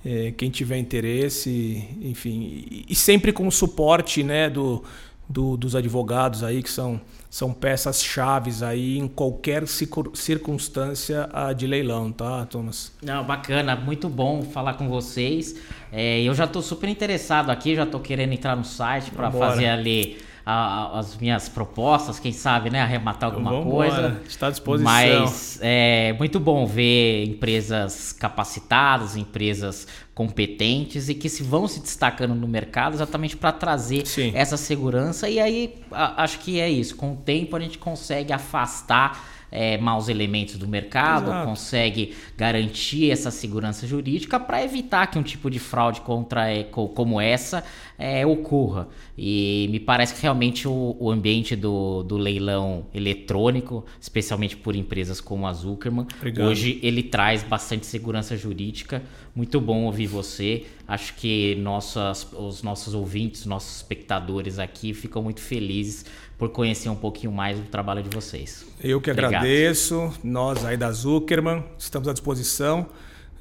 é, 0.07 0.33
quem 0.37 0.49
tiver 0.49 0.79
interesse, 0.79 1.85
enfim, 2.01 2.65
e, 2.71 2.85
e 2.89 2.95
sempre 2.95 3.33
com 3.33 3.49
o 3.49 3.53
suporte, 3.53 4.23
né, 4.23 4.49
do, 4.49 4.85
do, 5.29 5.57
dos 5.57 5.77
advogados 5.77 6.43
aí 6.43 6.63
que 6.63 6.71
são 6.71 7.01
são 7.31 7.53
peças 7.53 8.03
chaves 8.03 8.63
aí 8.63 8.97
em 8.97 9.07
qualquer 9.07 9.65
circunstância 9.67 11.29
de 11.55 11.67
leilão, 11.67 12.11
tá, 12.11 12.47
Thomas? 12.47 12.91
Não, 13.03 13.23
bacana, 13.23 13.77
muito 13.77 14.09
bom 14.09 14.43
falar 14.43 14.75
com 14.75 14.89
vocês. 14.89 15.55
É, 15.93 16.23
eu 16.23 16.35
já 16.35 16.45
estou 16.45 16.63
super 16.63 16.89
interessado 16.89 17.51
aqui, 17.51 17.77
já 17.77 17.83
estou 17.83 18.01
querendo 18.01 18.33
entrar 18.33 18.57
no 18.57 18.65
site 18.65 19.11
para 19.11 19.31
fazer 19.31 19.67
ali 19.67 20.17
a, 20.51 20.99
as 20.99 21.15
minhas 21.19 21.47
propostas, 21.47 22.19
quem 22.19 22.33
sabe, 22.33 22.71
né, 22.71 22.81
arrematar 22.81 23.29
alguma 23.29 23.51
Vamos 23.51 23.71
coisa. 23.71 24.19
Está 24.27 24.47
à 24.47 24.51
disposição. 24.51 24.91
Mas 24.91 25.59
é 25.61 26.15
muito 26.15 26.41
bom 26.41 26.65
ver 26.65 27.27
empresas 27.27 28.15
capacitadas, 28.15 29.15
empresas 29.15 29.87
competentes 30.15 31.11
e 31.11 31.15
que 31.15 31.29
se 31.29 31.43
vão 31.43 31.69
se 31.69 31.81
destacando 31.81 32.35
no 32.35 32.49
mercado 32.49 32.95
exatamente 32.95 33.37
para 33.37 33.53
trazer 33.53 34.07
Sim. 34.07 34.33
essa 34.35 34.57
segurança. 34.57 35.29
E 35.29 35.39
aí 35.39 35.75
a, 35.93 36.23
acho 36.23 36.39
que 36.39 36.59
é 36.59 36.71
isso. 36.71 36.97
Com 36.97 37.13
o 37.13 37.17
tempo 37.17 37.55
a 37.55 37.61
gente 37.61 37.77
consegue 37.77 38.33
afastar 38.33 39.23
é, 39.51 39.79
maus 39.79 40.09
elementos 40.09 40.57
do 40.57 40.69
mercado, 40.69 41.27
Exato. 41.31 41.47
consegue 41.49 42.15
garantir 42.37 43.11
essa 43.11 43.31
segurança 43.31 43.87
jurídica 43.87 44.39
para 44.39 44.63
evitar 44.63 45.07
que 45.07 45.19
um 45.19 45.23
tipo 45.23 45.51
de 45.51 45.59
fraude 45.59 46.01
contra 46.03 46.47
co- 46.71 46.89
como 46.89 47.21
essa 47.21 47.65
é, 47.99 48.25
ocorra. 48.27 48.89
E 49.17 49.67
me 49.71 49.81
parece 49.81 50.15
que 50.15 50.23
realmente 50.23 50.69
o, 50.69 50.97
o 51.01 51.11
ambiente 51.11 51.57
do, 51.57 52.03
do 52.03 52.17
leilão 52.17 52.87
eletrônico, 52.95 53.85
especialmente 54.01 54.57
por 54.57 54.77
empresas 54.77 55.21
como 55.21 55.47
a 55.47 55.53
Zuckerman, 55.53 56.07
Obrigado. 56.17 56.47
hoje 56.49 56.79
ele 56.83 57.03
traz 57.03 57.43
bastante 57.43 57.87
segurança 57.87 58.37
jurídica. 58.37 59.03
Muito 59.35 59.61
bom 59.61 59.85
ouvir 59.85 60.07
você. 60.07 60.65
Acho 60.87 61.15
que 61.15 61.55
nossas, 61.57 62.27
os 62.33 62.63
nossos 62.63 62.95
ouvintes, 62.95 63.45
nossos 63.47 63.77
espectadores 63.77 64.59
aqui 64.59 64.93
ficam 64.95 65.23
muito 65.23 65.41
felizes 65.41 66.05
por 66.39 66.49
conhecer 66.51 66.89
um 66.89 66.95
pouquinho 66.95 67.33
mais 67.33 67.59
do 67.59 67.67
trabalho 67.67 68.03
de 68.03 68.09
vocês. 68.15 68.65
Eu 68.83 69.01
que 69.01 69.11
Obrigado. 69.11 69.35
agradeço, 69.35 70.13
nós 70.23 70.65
aí 70.65 70.77
da 70.77 70.91
Zuckerman, 70.93 71.65
estamos 71.77 72.09
à 72.09 72.13
disposição. 72.13 72.87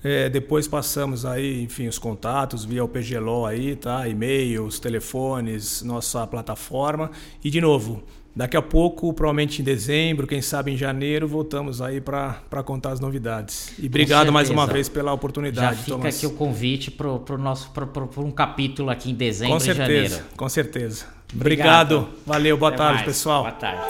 É, 0.04 0.30
depois 0.30 0.68
passamos 0.68 1.26
aí, 1.26 1.62
enfim, 1.64 1.88
os 1.88 1.98
contatos 2.00 2.64
via 2.66 2.84
o 2.84 2.88
PGLO 2.88 3.46
aí, 3.46 3.76
tá? 3.76 4.08
E-mails, 4.08 4.80
telefones, 4.80 5.82
nossa 5.82 6.26
plataforma. 6.28 7.12
E 7.44 7.50
de 7.50 7.60
novo, 7.60 8.04
daqui 8.36 8.56
a 8.56 8.62
pouco, 8.62 9.12
provavelmente 9.14 9.60
em 9.62 9.66
dezembro, 9.66 10.26
quem 10.28 10.42
sabe 10.42 10.72
em 10.72 10.78
janeiro, 10.78 11.28
voltamos 11.28 11.82
aí 11.82 12.00
para 12.00 12.40
contar 12.64 12.92
as 12.92 13.00
novidades. 13.00 13.74
E 13.80 13.88
obrigado 13.88 14.32
mais 14.32 14.50
uma 14.52 14.66
vez 14.68 14.88
pela 14.88 15.10
Já 15.10 15.14
oportunidade, 15.14 15.78
fica 15.80 15.92
Thomas. 15.98 16.16
aqui 16.16 16.26
o 16.28 16.32
convite 16.32 16.92
para 16.92 17.08
o 17.08 17.38
nosso 17.38 17.72
pro, 17.72 17.88
pro- 17.88 18.08
pro 18.08 18.24
um 18.24 18.32
capítulo 18.32 18.90
aqui 18.92 19.12
em 19.12 19.16
dezembro 19.16 19.54
Com 19.54 19.58
e 19.58 19.62
certeza, 19.62 20.10
janeiro. 20.10 20.26
com 20.38 20.50
certeza. 20.50 21.17
Obrigado. 21.34 21.96
Obrigado. 21.96 22.18
Valeu, 22.26 22.58
boa 22.58 22.70
Até 22.70 22.78
tarde, 22.78 22.94
mais. 22.96 23.06
pessoal. 23.06 23.42
Boa 23.44 23.52
tarde. 23.54 23.84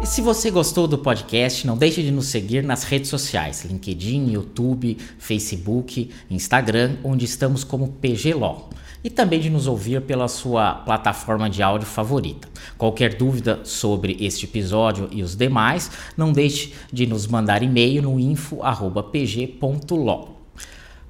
E 0.00 0.06
se 0.06 0.20
você 0.20 0.50
gostou 0.50 0.86
do 0.86 0.96
podcast, 0.98 1.66
não 1.66 1.76
deixe 1.76 2.02
de 2.02 2.10
nos 2.12 2.26
seguir 2.26 2.62
nas 2.62 2.84
redes 2.84 3.10
sociais: 3.10 3.64
LinkedIn, 3.64 4.30
YouTube, 4.30 4.96
Facebook, 5.18 6.10
Instagram, 6.30 6.96
onde 7.02 7.24
estamos 7.24 7.64
como 7.64 7.88
PG 7.88 8.34
Law. 8.34 8.70
E 9.02 9.10
também 9.10 9.38
de 9.40 9.48
nos 9.48 9.66
ouvir 9.68 10.02
pela 10.02 10.26
sua 10.28 10.74
plataforma 10.74 11.48
de 11.48 11.62
áudio 11.62 11.86
favorita. 11.86 12.48
Qualquer 12.76 13.14
dúvida 13.14 13.60
sobre 13.64 14.16
este 14.20 14.44
episódio 14.44 15.08
e 15.12 15.22
os 15.22 15.36
demais, 15.36 15.88
não 16.16 16.32
deixe 16.32 16.74
de 16.92 17.06
nos 17.06 17.26
mandar 17.26 17.62
e-mail 17.62 18.02
no 18.02 18.18
info@pg.law. 18.18 19.00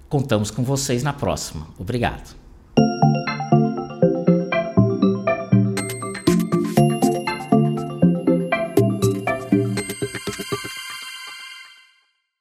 Contamos 0.09 0.51
com 0.51 0.63
vocês 0.63 1.03
na 1.03 1.15
próxima. 1.15 1.67
Obrigado. 1.79 2.37